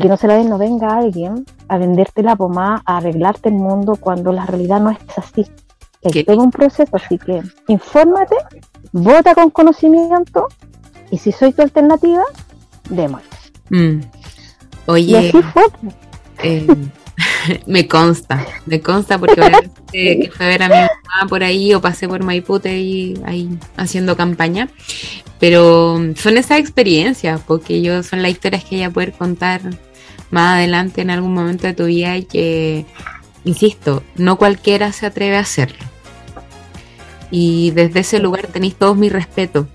[0.00, 3.56] que no se la den, no venga alguien a venderte la pomada, a arreglarte el
[3.56, 5.46] mundo cuando la realidad no es así.
[6.00, 8.36] Es todo un proceso, así que infórmate,
[8.92, 10.48] vota con conocimiento
[11.10, 12.24] y si soy tu alternativa,
[12.90, 13.28] démosle.
[13.70, 14.00] Mm.
[14.86, 15.62] Oye, y así fue.
[16.42, 16.66] Eh,
[17.66, 19.42] me consta, me consta porque
[19.92, 23.48] que fue a ver a mi mamá por ahí o pasé por Maipute y ahí
[23.76, 24.68] haciendo campaña.
[25.38, 29.60] Pero son esas experiencias, porque yo son las historias que ella puede contar
[30.30, 32.86] más adelante en algún momento de tu vida y que,
[33.44, 35.91] insisto, no cualquiera se atreve a hacerlo.
[37.32, 39.66] Y desde ese lugar tenéis todos mi respeto.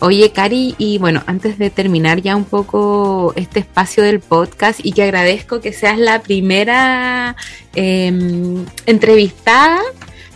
[0.00, 4.92] Oye, Cari, y bueno, antes de terminar ya un poco este espacio del podcast y
[4.92, 7.36] que agradezco que seas la primera
[7.74, 9.80] em, entrevistada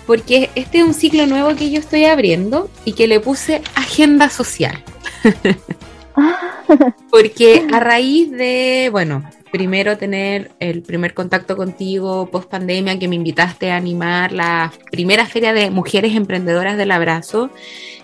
[0.07, 4.31] porque este es un ciclo nuevo que yo estoy abriendo y que le puse agenda
[4.31, 4.83] social.
[7.11, 13.17] porque a raíz de, bueno, primero tener el primer contacto contigo post pandemia que me
[13.17, 17.51] invitaste a animar la primera feria de mujeres emprendedoras del abrazo.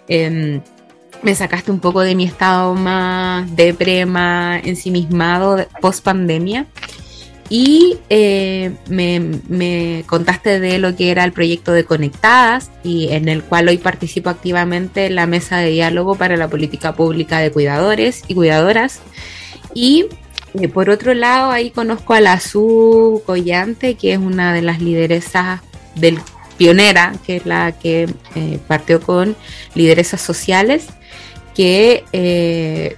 [0.08, 0.60] Em,
[1.22, 6.66] me sacaste un poco de mi estado más deprema, ensimismado post pandemia
[7.48, 13.42] y eh, me, contaste de lo que era el proyecto de Conectadas y en el
[13.44, 18.24] cual hoy participo activamente en la mesa de diálogo para la política pública de cuidadores
[18.26, 19.00] y cuidadoras.
[19.74, 20.06] Y
[20.60, 24.80] eh, por otro lado, ahí conozco a la Su Collante, que es una de las
[24.80, 25.60] lideresas
[25.94, 26.18] del
[26.56, 29.36] pionera, que es la que eh, partió con
[29.74, 30.86] lideresas sociales,
[31.54, 32.04] que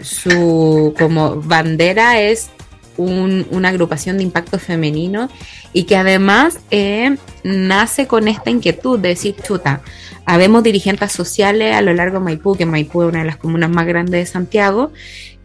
[0.01, 2.51] su como bandera es
[2.99, 5.31] una agrupación de impacto femenino
[5.73, 9.83] y que además eh, nace con esta inquietud de decir, chuta,
[10.27, 13.71] habemos dirigentes sociales a lo largo de Maipú, que Maipú es una de las comunas
[13.71, 14.93] más grandes de Santiago,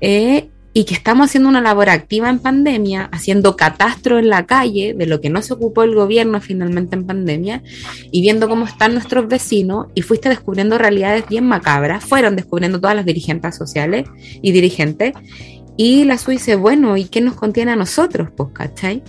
[0.01, 4.94] eh, y que estamos haciendo una labor activa en pandemia, haciendo catastro en la calle
[4.94, 7.62] de lo que no se ocupó el gobierno finalmente en pandemia
[8.12, 12.96] y viendo cómo están nuestros vecinos y fuiste descubriendo realidades bien macabras, fueron descubriendo todas
[12.96, 14.08] las dirigentes sociales
[14.42, 15.14] y dirigentes
[15.76, 18.30] y la SUI dice, bueno, ¿y qué nos contiene a nosotros?
[18.36, 19.02] Pues, ¿cachai?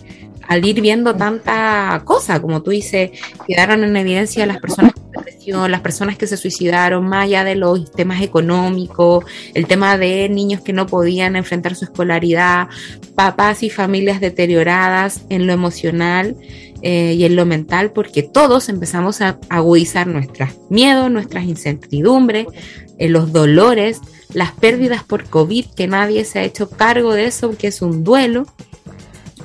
[0.49, 3.11] Al ir viendo tanta cosa, como tú dices,
[3.47, 7.55] quedaron en evidencia las personas con depresión, las personas que se suicidaron, más allá de
[7.55, 9.25] los temas económicos,
[9.55, 12.69] el tema de niños que no podían enfrentar su escolaridad,
[13.15, 16.37] papás y familias deterioradas en lo emocional.
[16.87, 22.47] eh, y en lo mental, porque todos empezamos a agudizar nuestros miedos, nuestras incertidumbres,
[22.99, 24.03] eh, los dolores,
[24.35, 28.05] las pérdidas por COVID, que nadie se ha hecho cargo de eso, que es un
[28.05, 28.47] duelo.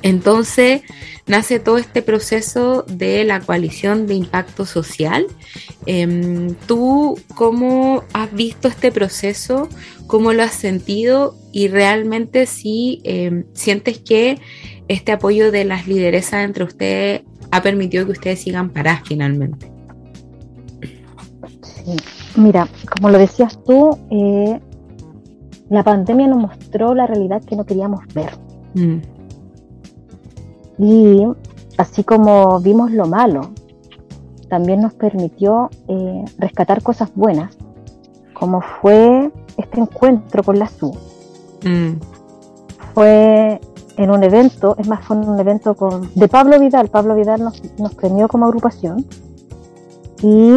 [0.02, 0.82] Entonces
[1.26, 5.26] nace todo este proceso de la coalición de impacto social.
[5.86, 9.68] Em, ¿Tú cómo has visto este proceso?
[10.06, 11.36] ¿Cómo lo has sentido?
[11.52, 14.38] Y realmente si em, sientes que
[14.88, 17.22] este apoyo de las lideresas entre ustedes
[17.52, 19.70] ha permitido que ustedes sigan paradas finalmente.
[21.62, 21.96] Sí.
[22.36, 24.60] Mira, como lo decías tú, eh,
[25.68, 28.30] la pandemia nos mostró la realidad que no queríamos ver.
[28.74, 29.19] Mm.
[30.80, 31.26] Y
[31.76, 33.50] así como vimos lo malo,
[34.48, 37.56] también nos permitió eh, rescatar cosas buenas,
[38.32, 40.92] como fue este encuentro con la SU.
[41.64, 42.00] Mm.
[42.94, 43.60] Fue
[43.98, 46.88] en un evento, es más, fue un evento con, de Pablo Vidal.
[46.88, 49.04] Pablo Vidal nos, nos premió como agrupación.
[50.22, 50.54] Y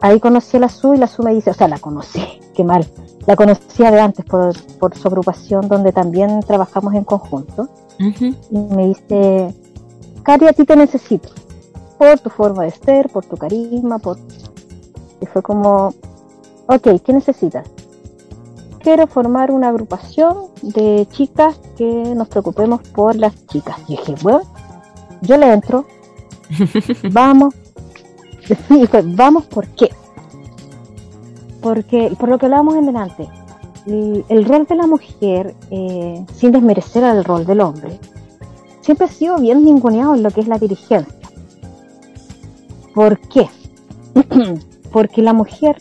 [0.00, 2.22] ahí conocí a la SU y la SU me dice, o sea, la conocí,
[2.54, 2.86] qué mal.
[3.26, 7.70] La conocía de antes por, por su agrupación donde también trabajamos en conjunto.
[7.98, 9.54] Y me dice,
[10.22, 11.30] Cari, a ti te necesito.
[11.98, 14.18] Por tu forma de ser, por tu carisma, por...
[15.20, 15.94] Y fue como,
[16.68, 17.66] ok, ¿qué necesitas?
[18.86, 21.84] quiero formar una agrupación de chicas que
[22.14, 23.76] nos preocupemos por las chicas.
[23.88, 24.42] Y dije, bueno,
[25.22, 25.86] yo le entro,
[27.10, 27.52] vamos,
[29.04, 29.90] vamos, ¿por qué?
[31.60, 33.28] Porque, por lo que hablábamos en delante,
[33.86, 37.98] el, rol de la mujer, eh, sin desmerecer al rol del hombre,
[38.80, 41.14] siempre ha sido bien ninguneado en lo que es la dirigencia.
[42.94, 43.48] ¿Por qué?
[44.92, 45.76] Porque la mujer,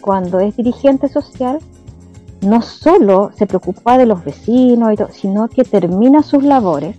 [0.00, 1.58] cuando es dirigente social,
[2.40, 6.96] no solo se preocupa de los vecinos, sino que termina sus labores,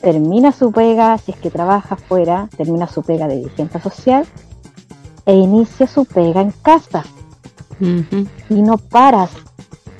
[0.00, 4.26] termina su pega, si es que trabaja fuera, termina su pega de dirigente social
[5.24, 7.04] e inicia su pega en casa.
[7.80, 9.30] Y no paras.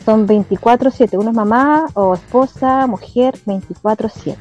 [0.05, 1.19] Son 24/7.
[1.19, 4.37] Uno es mamá o esposa, mujer, 24/7.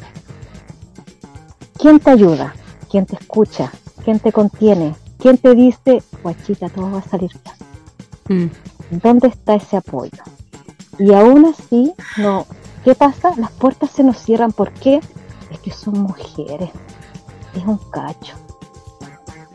[1.77, 2.53] ¿Quién te ayuda?
[2.89, 3.71] ¿Quién te escucha?
[4.03, 4.95] ¿Quién te contiene?
[5.17, 7.31] ¿Quién te dice, guachita, todo va a salir
[8.27, 8.49] bien?
[8.49, 8.97] Mm.
[9.01, 10.21] ¿Dónde está ese apoyo?
[10.99, 12.45] Y aún así, no.
[12.83, 13.33] ¿Qué pasa?
[13.37, 14.51] Las puertas se nos cierran.
[14.51, 15.01] ¿Por qué?
[15.49, 16.69] Es que son mujeres.
[17.55, 18.35] Es un cacho.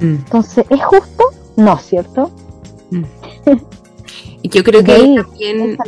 [0.00, 0.16] Mm.
[0.16, 1.24] Entonces, ¿es justo?
[1.56, 2.30] No, ¿cierto?
[4.42, 5.78] Y yo creo que ahí también.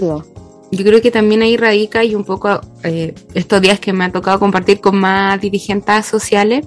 [0.71, 4.13] Yo creo que también ahí radica y un poco eh, estos días que me ha
[4.13, 6.67] tocado compartir con más dirigentes sociales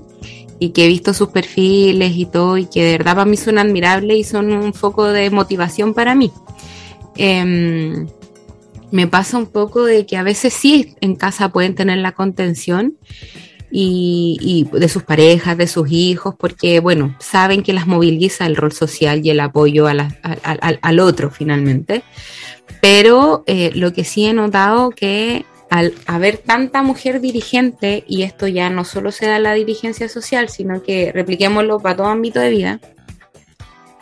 [0.60, 3.58] y que he visto sus perfiles y todo y que de verdad para mí son
[3.58, 6.32] admirables y son un foco de motivación para mí.
[7.18, 8.08] Em,
[8.92, 12.98] me pasa un poco de que a veces sí en casa pueden tener la contención
[13.78, 18.72] y, de sus parejas, de sus hijos, porque bueno, saben que las moviliza el rol
[18.72, 22.04] social y el apoyo al otro finalmente.
[22.82, 28.48] Pero eh, lo que sí he notado que al haber tanta mujer dirigente, y esto
[28.48, 32.40] ya no solo se da en la dirigencia social, sino que repliquémoslo para todo ámbito
[32.40, 32.80] de vida,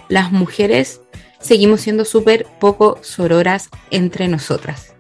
[0.08, 1.02] las mujeres
[1.40, 4.94] seguimos siendo súper poco sororas entre nosotras.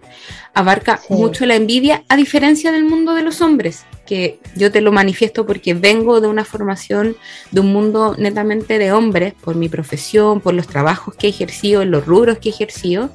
[0.56, 4.92] Abarca mucho la envidia, a diferencia del mundo de los hombres, que yo te lo
[4.92, 7.16] manifiesto porque vengo de una formación
[7.52, 11.82] de un mundo netamente de hombres, por mi profesión, por los trabajos que he ejercido,
[11.82, 13.12] en los rubros que he ejercido,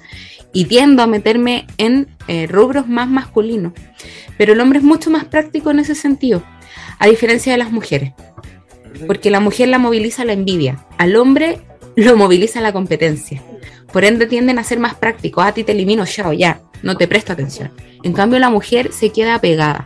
[0.52, 3.72] y tiendo a meterme en eh, rubros más masculinos.
[4.38, 6.42] Pero el hombre es mucho más práctico en ese sentido,
[6.98, 8.12] a diferencia de las mujeres,
[9.06, 11.60] porque la mujer la moviliza la envidia, al hombre
[11.96, 13.42] lo moviliza la competencia.
[13.92, 15.44] Por ende tienden a ser más prácticos.
[15.44, 17.72] A ti te elimino, chao, ya, no te presto atención.
[18.02, 19.84] En cambio la mujer se queda pegada.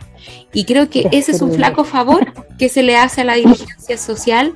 [0.53, 3.97] Y creo que ese es un flaco favor que se le hace a la dirigencia
[3.97, 4.53] social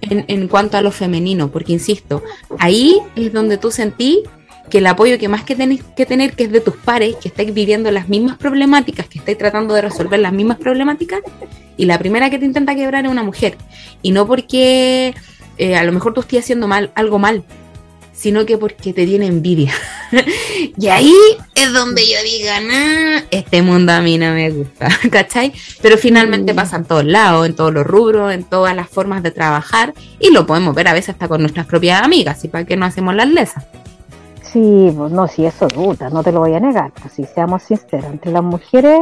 [0.00, 2.22] en, en cuanto a lo femenino, porque insisto,
[2.58, 4.22] ahí es donde tú sentí
[4.70, 7.28] que el apoyo que más que tenés que tener, que es de tus pares, que
[7.28, 11.20] estáis viviendo las mismas problemáticas, que estáis tratando de resolver las mismas problemáticas,
[11.76, 13.56] y la primera que te intenta quebrar es una mujer.
[14.02, 15.14] Y no porque
[15.58, 17.44] eh, a lo mejor tú estés haciendo mal, algo mal,
[18.12, 19.74] sino que porque te tiene envidia.
[20.76, 21.14] y ahí
[21.54, 25.52] es donde yo digo, nah, este mundo a mí no me gusta, ¿cachai?
[25.80, 26.56] Pero finalmente mm.
[26.56, 30.30] pasa en todos lados, en todos los rubros, en todas las formas de trabajar, y
[30.30, 33.14] lo podemos ver a veces hasta con nuestras propias amigas, y para qué no hacemos
[33.14, 33.64] las lesas.
[34.42, 37.62] Sí, pues no, si eso duda, no te lo voy a negar, pues si seamos
[37.62, 39.00] sinceros, entre las mujeres,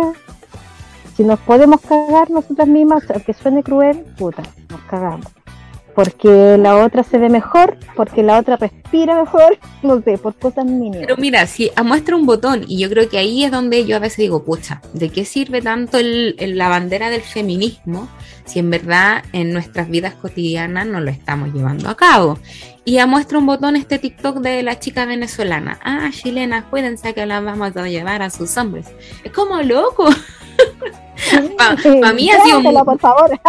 [1.17, 5.27] si nos podemos cagar nosotras mismas, aunque suene cruel, puta, nos cagamos
[6.03, 10.65] porque la otra se ve mejor, porque la otra respira mejor, no sé, por cosas
[10.65, 11.01] mínimas.
[11.01, 13.99] Pero mira, si muestra un botón, y yo creo que ahí es donde yo a
[13.99, 18.09] veces digo, pucha, ¿de qué sirve tanto la bandera del feminismo
[18.47, 22.39] si en verdad en nuestras vidas cotidianas no lo estamos llevando a cabo.
[22.87, 25.79] Y ya muestra un botón este TikTok de la chica venezolana.
[25.85, 28.87] Ah, chilena, cuídense que la vamos a llevar a sus hombres.
[29.23, 30.09] Es como loco.
[31.57, 33.41] para mí ha sido muy, por favor.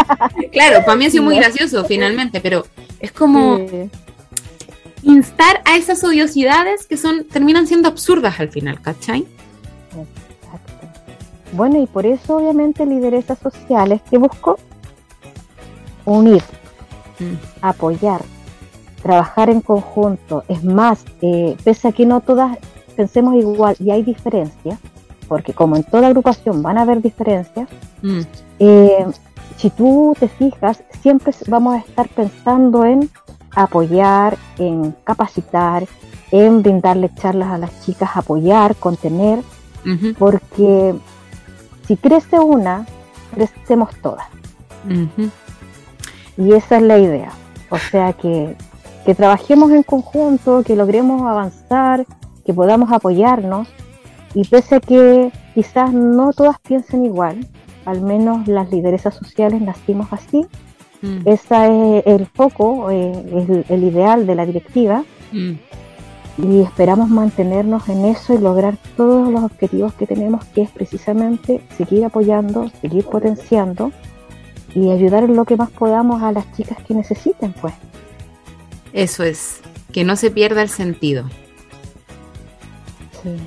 [0.51, 2.65] claro, para mí ha sido muy gracioso finalmente, pero
[2.99, 3.59] es como
[5.03, 9.25] instar a esas odiosidades que son terminan siendo absurdas al final, ¿cachai?
[9.89, 10.73] Exacto.
[11.53, 14.59] Bueno, y por eso obviamente lideresas sociales que busco
[16.05, 16.43] unir,
[17.19, 17.33] mm.
[17.61, 18.21] apoyar,
[19.01, 20.43] trabajar en conjunto.
[20.47, 22.57] Es más, eh, pese a que no todas
[22.95, 24.79] pensemos igual y hay diferencias,
[25.31, 27.69] porque como en toda agrupación van a haber diferencias,
[28.01, 28.19] mm.
[28.59, 29.05] eh,
[29.55, 33.09] si tú te fijas, siempre vamos a estar pensando en
[33.55, 35.85] apoyar, en capacitar,
[36.31, 39.39] en brindarle charlas a las chicas, apoyar, contener,
[40.19, 40.95] porque
[41.87, 42.85] si crece una,
[43.33, 44.27] crecemos todas.
[46.35, 47.31] Y esa es la idea.
[47.69, 48.57] O sea, que,
[49.05, 52.05] que trabajemos en conjunto, que logremos avanzar,
[52.45, 53.69] que podamos apoyarnos.
[54.33, 57.45] Y pese a que quizás no todas piensen igual,
[57.85, 60.45] al menos las lideresas sociales nacimos así.
[61.01, 61.27] Mm.
[61.27, 65.03] Ese es el foco, eh, es el, ideal de la directiva.
[65.31, 65.53] Mm.
[66.37, 71.61] Y esperamos mantenernos en eso y lograr todos los objetivos que tenemos, que es precisamente
[71.77, 73.91] seguir apoyando, seguir potenciando
[74.73, 77.73] y ayudar en lo que más podamos a las chicas que necesiten, pues.
[78.93, 79.59] Eso es,
[79.91, 81.25] que no se pierda el sentido.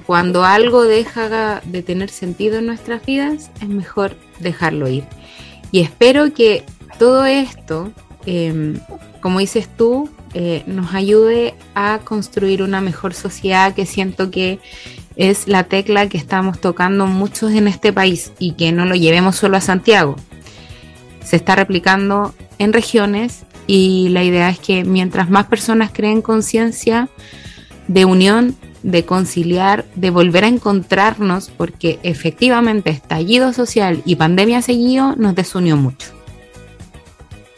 [0.07, 5.05] Cuando algo deja de tener sentido en nuestras vidas, es mejor dejarlo ir.
[5.72, 6.64] Y espero que
[6.99, 7.93] todo esto,
[8.27, 8.79] em,
[9.20, 14.59] como dices tú, eh, nos ayude a construir una mejor sociedad que siento que
[15.16, 19.37] es la tecla que estamos tocando muchos en este país y que no lo llevemos
[19.37, 20.16] solo a Santiago,
[21.25, 27.09] se está replicando en regiones y la idea es que mientras más personas creen conciencia
[27.89, 35.14] de unión, de conciliar, de volver a encontrarnos, porque efectivamente estallido social y pandemia seguido
[35.16, 36.09] nos desunió mucho.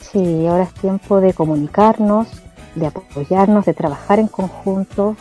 [0.01, 2.29] Sí, ahora es tiempo de comunicarnos,
[2.75, 5.17] de apoyarnos, de trabajar en conjunto,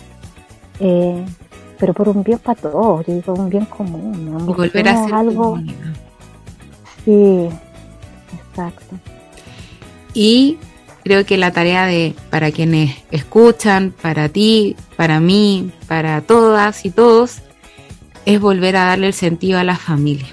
[0.79, 1.25] eh,
[1.79, 4.47] pero por un bien para todos, yo digo un bien común.
[4.47, 5.59] Y volver a ser algo.
[7.03, 7.49] Sí,
[8.55, 8.95] Exacto.
[10.13, 10.57] Y
[11.05, 16.89] creo que la tarea de para quienes escuchan, para ti, para mí, para todas y
[16.89, 17.43] todos,
[18.25, 20.25] es volver a darle el sentido a la familia.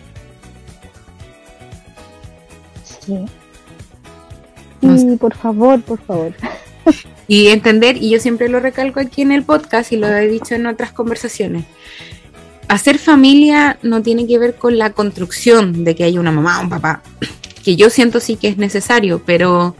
[2.84, 3.18] Sí.
[4.80, 6.32] Y por favor, por favor.
[7.28, 10.54] Y entender, y yo siempre lo recalco aquí en el podcast y lo he dicho
[10.54, 11.64] en otras conversaciones,
[12.68, 16.64] hacer familia no tiene que ver con la construcción de que haya una mamá o
[16.64, 17.00] un papá
[17.62, 19.76] que yo siento sí que es necesario, pero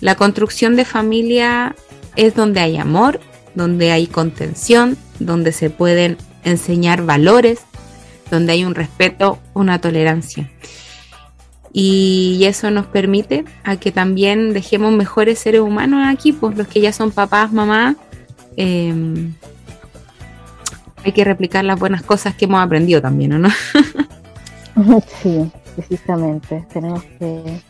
[0.00, 1.74] la construcción de familia
[2.16, 3.20] es donde hay amor,
[3.54, 7.60] donde hay contención, donde se pueden enseñar valores,
[8.30, 10.50] donde hay un respeto, una tolerancia.
[11.72, 16.80] Y eso nos permite a que también dejemos mejores seres humanos aquí, pues los que
[16.80, 17.96] ya son papás, mamás,
[18.56, 19.34] em,
[21.04, 23.48] hay que replicar las buenas cosas que hemos aprendido también, no?
[25.22, 26.66] Sí, precisamente.
[26.72, 27.62] Tenemos que...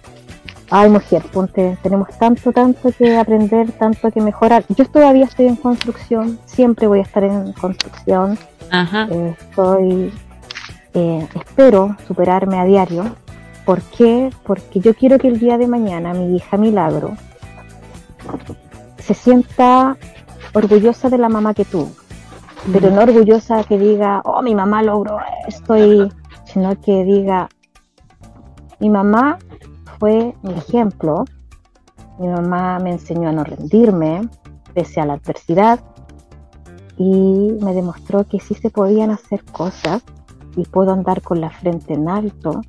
[0.71, 4.65] Ay, mujer, ponte, tenemos tanto, tanto que aprender, tanto que mejorar.
[4.69, 8.37] Yo todavía estoy en construcción, siempre voy a estar en construcción.
[8.71, 9.07] Ajá.
[9.11, 10.13] Eh, estoy,
[10.95, 13.15] eh, espero superarme a diario.
[13.65, 14.31] ¿Por qué?
[14.45, 17.17] Porque yo quiero que el día de mañana mi hija Milagro
[18.99, 19.97] se sienta
[20.53, 21.91] orgullosa de la mamá que tuvo,
[22.73, 25.75] pero no orgullosa que diga, oh, mi mamá logró esto,
[26.45, 27.49] sino que diga,
[28.81, 29.39] mi mamá
[29.99, 31.25] fue mi ejemplo.
[32.19, 34.29] Mi mamá me enseñó a no rendirme
[34.75, 35.81] pese a la adversidad
[36.99, 40.03] y me demostró que sí se podían hacer cosas
[40.57, 42.63] y puedo andar con la frente en alto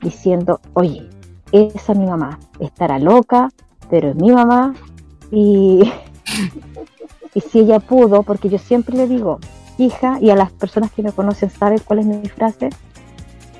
[0.00, 1.08] diciendo, oye,
[1.52, 3.50] esa es mi mamá, estará loca,
[3.88, 4.74] pero es mi mamá
[5.30, 5.90] y,
[7.34, 9.38] y si ella pudo, porque yo siempre le digo,
[9.78, 12.70] hija, y a las personas que me conocen saben cuál es mi frase,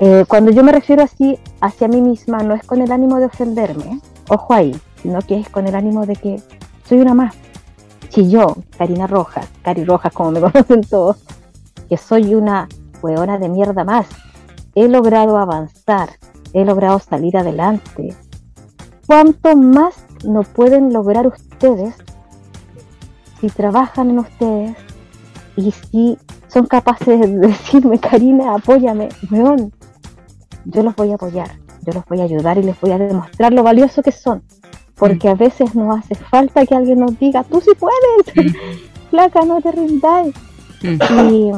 [0.03, 3.27] eh, cuando yo me refiero así hacia mí misma, no es con el ánimo de
[3.27, 6.43] ofenderme, ojo ahí, sino que es con el ánimo de que
[6.89, 7.35] soy una más.
[8.09, 11.23] Si yo, Karina Rojas, Cari Rojas como me conocen todos,
[11.91, 12.67] que soy una
[13.03, 14.07] hueona de mierda más,
[14.75, 16.09] he logrado avanzar,
[16.55, 18.17] he logrado salir adelante,
[19.07, 19.95] ¿cuánto más
[20.25, 21.95] no pueden lograr ustedes
[23.39, 24.77] si trabajan en ustedes
[25.57, 29.73] y si son capaces de decirme, Karina, apóyame, weón,
[30.65, 31.51] yo los voy a apoyar.
[31.87, 34.43] yo los voy a ayudar y les voy a demostrar lo valioso que son.
[34.97, 38.55] Porque a veces nos hace falta que alguien nos diga, tú sí puedes,
[39.11, 40.35] flaca, no te rindáis.
[40.83, 41.53] Y,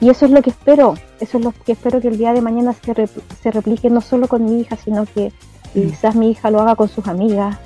[0.00, 2.40] y, eso es lo que espero, eso es lo que espero que el día de
[2.40, 3.08] mañana se,
[3.42, 5.32] se replique no solo con mi hija, sino que
[5.72, 7.58] quizás mi hija lo haga con sus amigas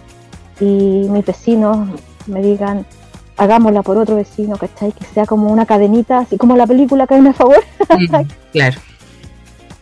[0.60, 1.88] y mis vecinos
[2.26, 2.86] me digan,
[3.36, 4.92] hagámosla por otro vecino, ¿cachai?
[4.92, 7.62] Que sea como una cadenita, así como la película Caen a favor.
[8.52, 8.80] claro.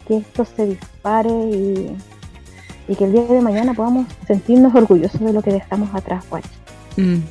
[0.07, 1.97] Que esto se dispare y,
[2.95, 6.43] que el día de mañana podamos sentirnos orgullosos de lo que dejamos atrás, guay.
[6.97, 7.23] Mm.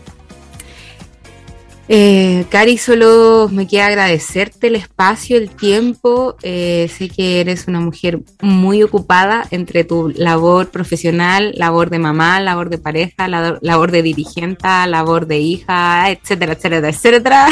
[1.89, 6.37] Eh, Cari, solo me queda agradecerte el espacio, el tiempo.
[6.41, 12.39] Eh, sé que eres una mujer muy ocupada entre tu labor profesional, labor de mamá,
[12.39, 17.47] labor de pareja, labor, de dirigente, labor de hija, etcétera, etcétera, etcétera.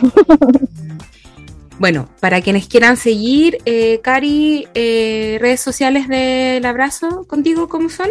[1.78, 8.08] bueno, para quienes quieran seguir, eh, Cari, eh, redes sociales del abrazo contigo, ¿cómo son?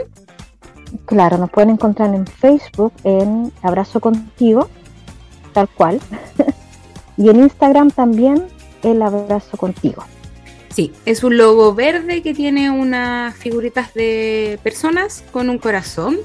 [1.06, 4.70] Claro, nos pueden encontrar en Facebook en Abrazo Contigo
[5.58, 6.00] tal cual.
[7.18, 8.46] y en Instagram también
[8.84, 10.04] el abrazo contigo.
[10.70, 16.18] Sí, es un logo verde que tiene unas figuritas de personas con un corazón.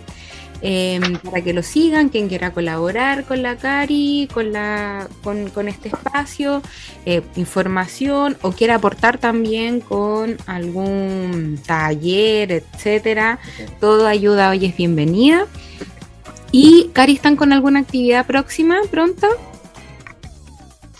[0.65, 5.89] Em, para que lo sigan, quien quiera colaborar con la Cari, con, la, con, este
[5.89, 6.63] espacio,
[7.05, 13.41] eh, información o quiera aportar también con algún taller, etcétera.
[13.81, 15.47] Todo ayuda hoy es bienvenida.
[16.53, 19.27] ¿Y Cari están con alguna actividad próxima pronto?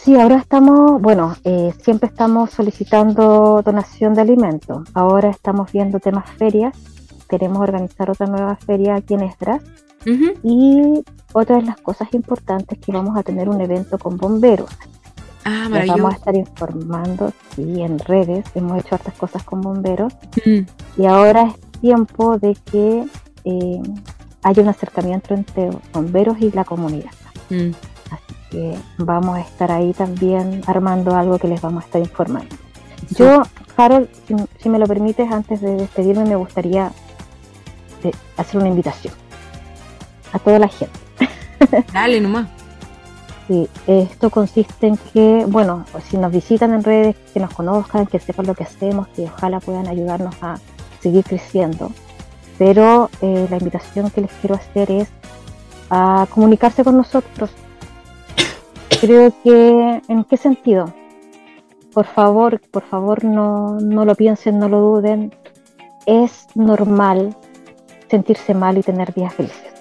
[0.03, 4.89] Sí, ahora estamos, bueno, eh, siempre estamos solicitando donación de alimentos.
[4.93, 6.75] Ahora estamos viendo temas ferias.
[7.33, 9.63] Queremos organizar otra nueva feria aquí en Esdras.
[10.43, 11.03] Y
[11.33, 14.69] otra de las cosas importantes que vamos a tener un evento con bomberos.
[15.47, 18.45] Ah, vamos a estar informando, sí, en redes.
[18.55, 20.13] Hemos hecho hartas cosas con bomberos.
[20.45, 23.07] Y ahora es tiempo de que
[23.45, 23.83] eh,
[24.43, 27.13] hay un acercamiento entre bomberos y la comunidad.
[27.49, 27.71] Mm.
[28.11, 32.55] Así que vamos a estar ahí también armando algo que les vamos a estar informando.
[33.17, 33.43] Yo,
[33.77, 34.09] Harold,
[34.59, 36.93] si, me lo permites, antes de despedirme, me gustaría
[38.05, 39.15] eh, hacer una invitación
[40.33, 40.99] a toda la gente.
[41.93, 42.49] Dale nomás.
[43.49, 48.19] Sí, esto consiste en que, bueno, si nos visitan en redes, que nos conozcan, que
[48.19, 50.59] sepan lo que hacemos, que ojalá puedan ayudarnos a
[51.01, 51.91] seguir creciendo
[52.59, 55.09] pero eh, la invitación que les quiero hacer es
[55.91, 57.51] a comunicarse con nosotros.
[59.01, 60.95] Creo que, ¿en qué sentido?
[61.93, 65.35] Por favor, por favor no, no lo piensen, no lo duden.
[66.07, 67.37] Es normal
[68.13, 69.73] sentirse mal y tener días felices.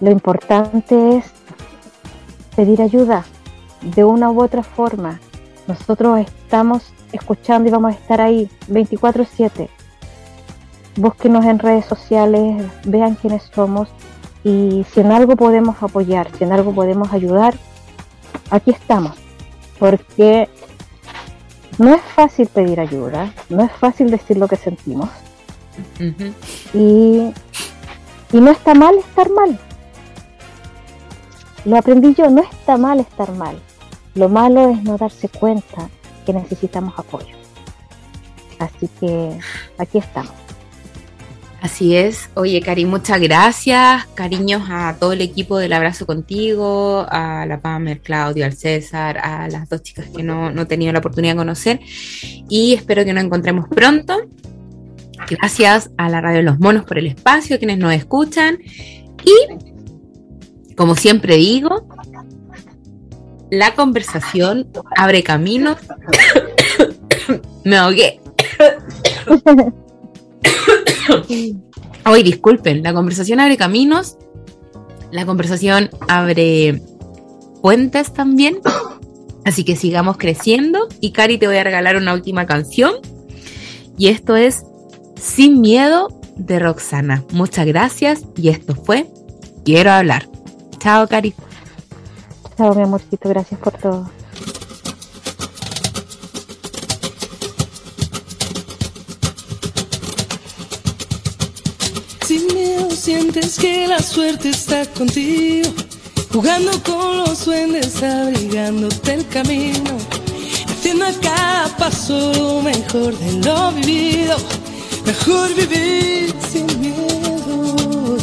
[0.00, 1.24] Lo importante es
[2.56, 3.24] pedir ayuda
[3.80, 5.20] de una u otra forma.
[5.66, 9.70] Nosotros estamos escuchando y vamos a estar ahí 24/7
[10.96, 13.88] búsquenos en redes sociales, vean quiénes somos
[14.44, 17.54] y si en algo podemos apoyar, si en algo podemos ayudar,
[18.50, 19.16] aquí estamos.
[19.78, 20.48] Porque
[21.78, 25.08] no es fácil pedir ayuda, no es fácil decir lo que sentimos.
[26.74, 27.32] Y,
[28.32, 29.58] y no está mal estar mal.
[31.64, 33.58] Lo aprendí yo, no está mal estar mal.
[34.14, 35.88] Lo malo es no darse cuenta
[36.26, 37.34] que necesitamos apoyo.
[38.58, 39.38] Así que
[39.78, 40.32] aquí estamos.
[41.62, 42.28] Así es.
[42.34, 44.06] Oye, Cari, muchas gracias.
[44.14, 49.48] Cariños a todo el equipo del Abrazo Contigo, a la Pamer, Claudio, al César, a
[49.48, 51.80] las dos chicas que no, no he tenido la oportunidad de conocer.
[52.48, 54.22] Y espero que nos encontremos pronto.
[55.38, 58.58] Gracias a la Radio de los Monos por el espacio, a quienes nos escuchan.
[59.24, 61.86] Y, como siempre digo,
[63.50, 65.78] la conversación abre caminos.
[67.64, 68.20] Me ahogué.
[72.04, 74.18] Hoy disculpen, la conversación abre caminos,
[75.10, 76.82] la conversación abre
[77.62, 78.60] puentes también.
[79.44, 80.88] Así que sigamos creciendo.
[81.00, 82.94] Y Cari, te voy a regalar una última canción.
[83.96, 84.64] Y esto es
[85.22, 87.24] Sin Miedo de Roxana.
[87.32, 88.22] Muchas gracias.
[88.36, 89.06] Y esto fue
[89.64, 90.28] Quiero hablar.
[90.78, 91.34] Chao, Cari.
[92.56, 93.28] Chao, mi amorcito.
[93.28, 94.10] Gracias por todo.
[103.02, 105.68] sientes que la suerte está contigo,
[106.32, 109.96] jugando con los duendes, abrigándote el camino,
[110.68, 114.36] haciendo a cada paso lo mejor de lo vivido,
[115.04, 118.18] mejor vivir sin miedo,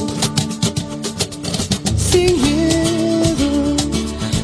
[2.11, 3.75] sin miedo,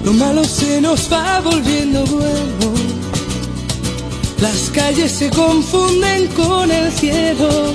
[0.03, 2.73] lo malo se nos va volviendo bueno,
[4.41, 7.73] Las calles se confunden con el cielo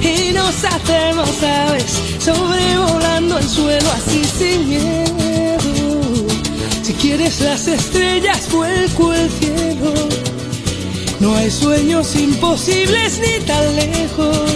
[0.00, 5.10] y nos hacemos aves sobrevolando el suelo así sin miedo.
[6.82, 10.29] Si quieres las estrellas, vuelco el cielo.
[11.20, 14.50] No hay sueños imposibles ni tan lejos.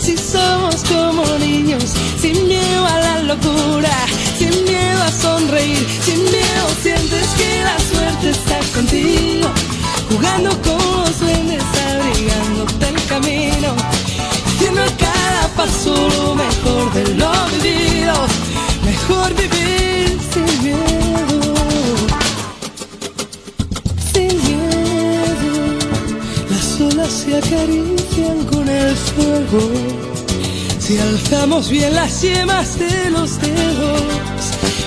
[0.00, 1.84] Si somos como niños,
[2.20, 3.96] sin miedo a la locura,
[4.38, 9.48] sin miedo a sonreír, sin miedo sientes que la suerte está contigo
[10.12, 13.76] jugando con los duendes, abrigándote el camino,
[14.46, 17.32] haciendo cada paso lo mejor de lo
[17.62, 18.14] vivido,
[18.84, 20.41] mejor vivir sin
[27.08, 29.70] se acarician con el fuego,
[30.78, 34.02] si alzamos bien las yemas de los dedos,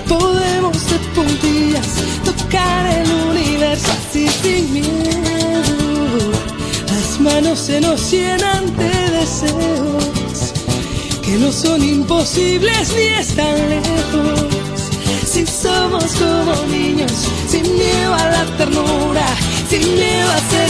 [0.07, 1.87] podemos de puntillas
[2.23, 6.31] tocar el universo así sin miedo.
[6.87, 10.53] Las manos se nos llenan de deseos
[11.21, 14.45] que no son imposibles ni están lejos.
[15.25, 17.11] Si somos como niños,
[17.49, 19.25] sin miedo a la ternura,
[19.69, 20.44] sin miedo a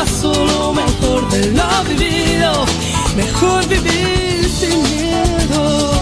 [0.00, 2.64] Paso lo mejor de lo vivido.
[3.16, 5.92] Mejor vivir sin miedo.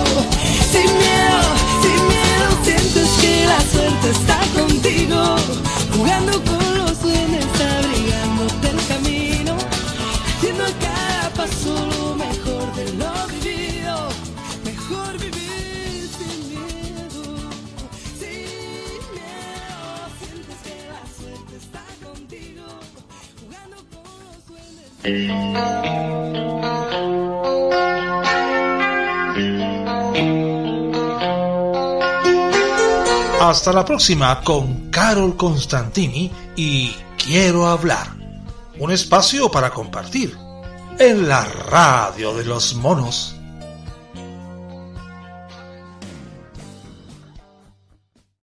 [0.72, 1.40] Sin miedo,
[1.82, 5.36] sin miedo sientes que la suerte está contigo.
[33.40, 36.94] Hasta la próxima con Carol Constantini y
[37.28, 38.06] Quiero hablar.
[38.78, 40.34] Un espacio para compartir
[40.98, 43.37] en la radio de los monos.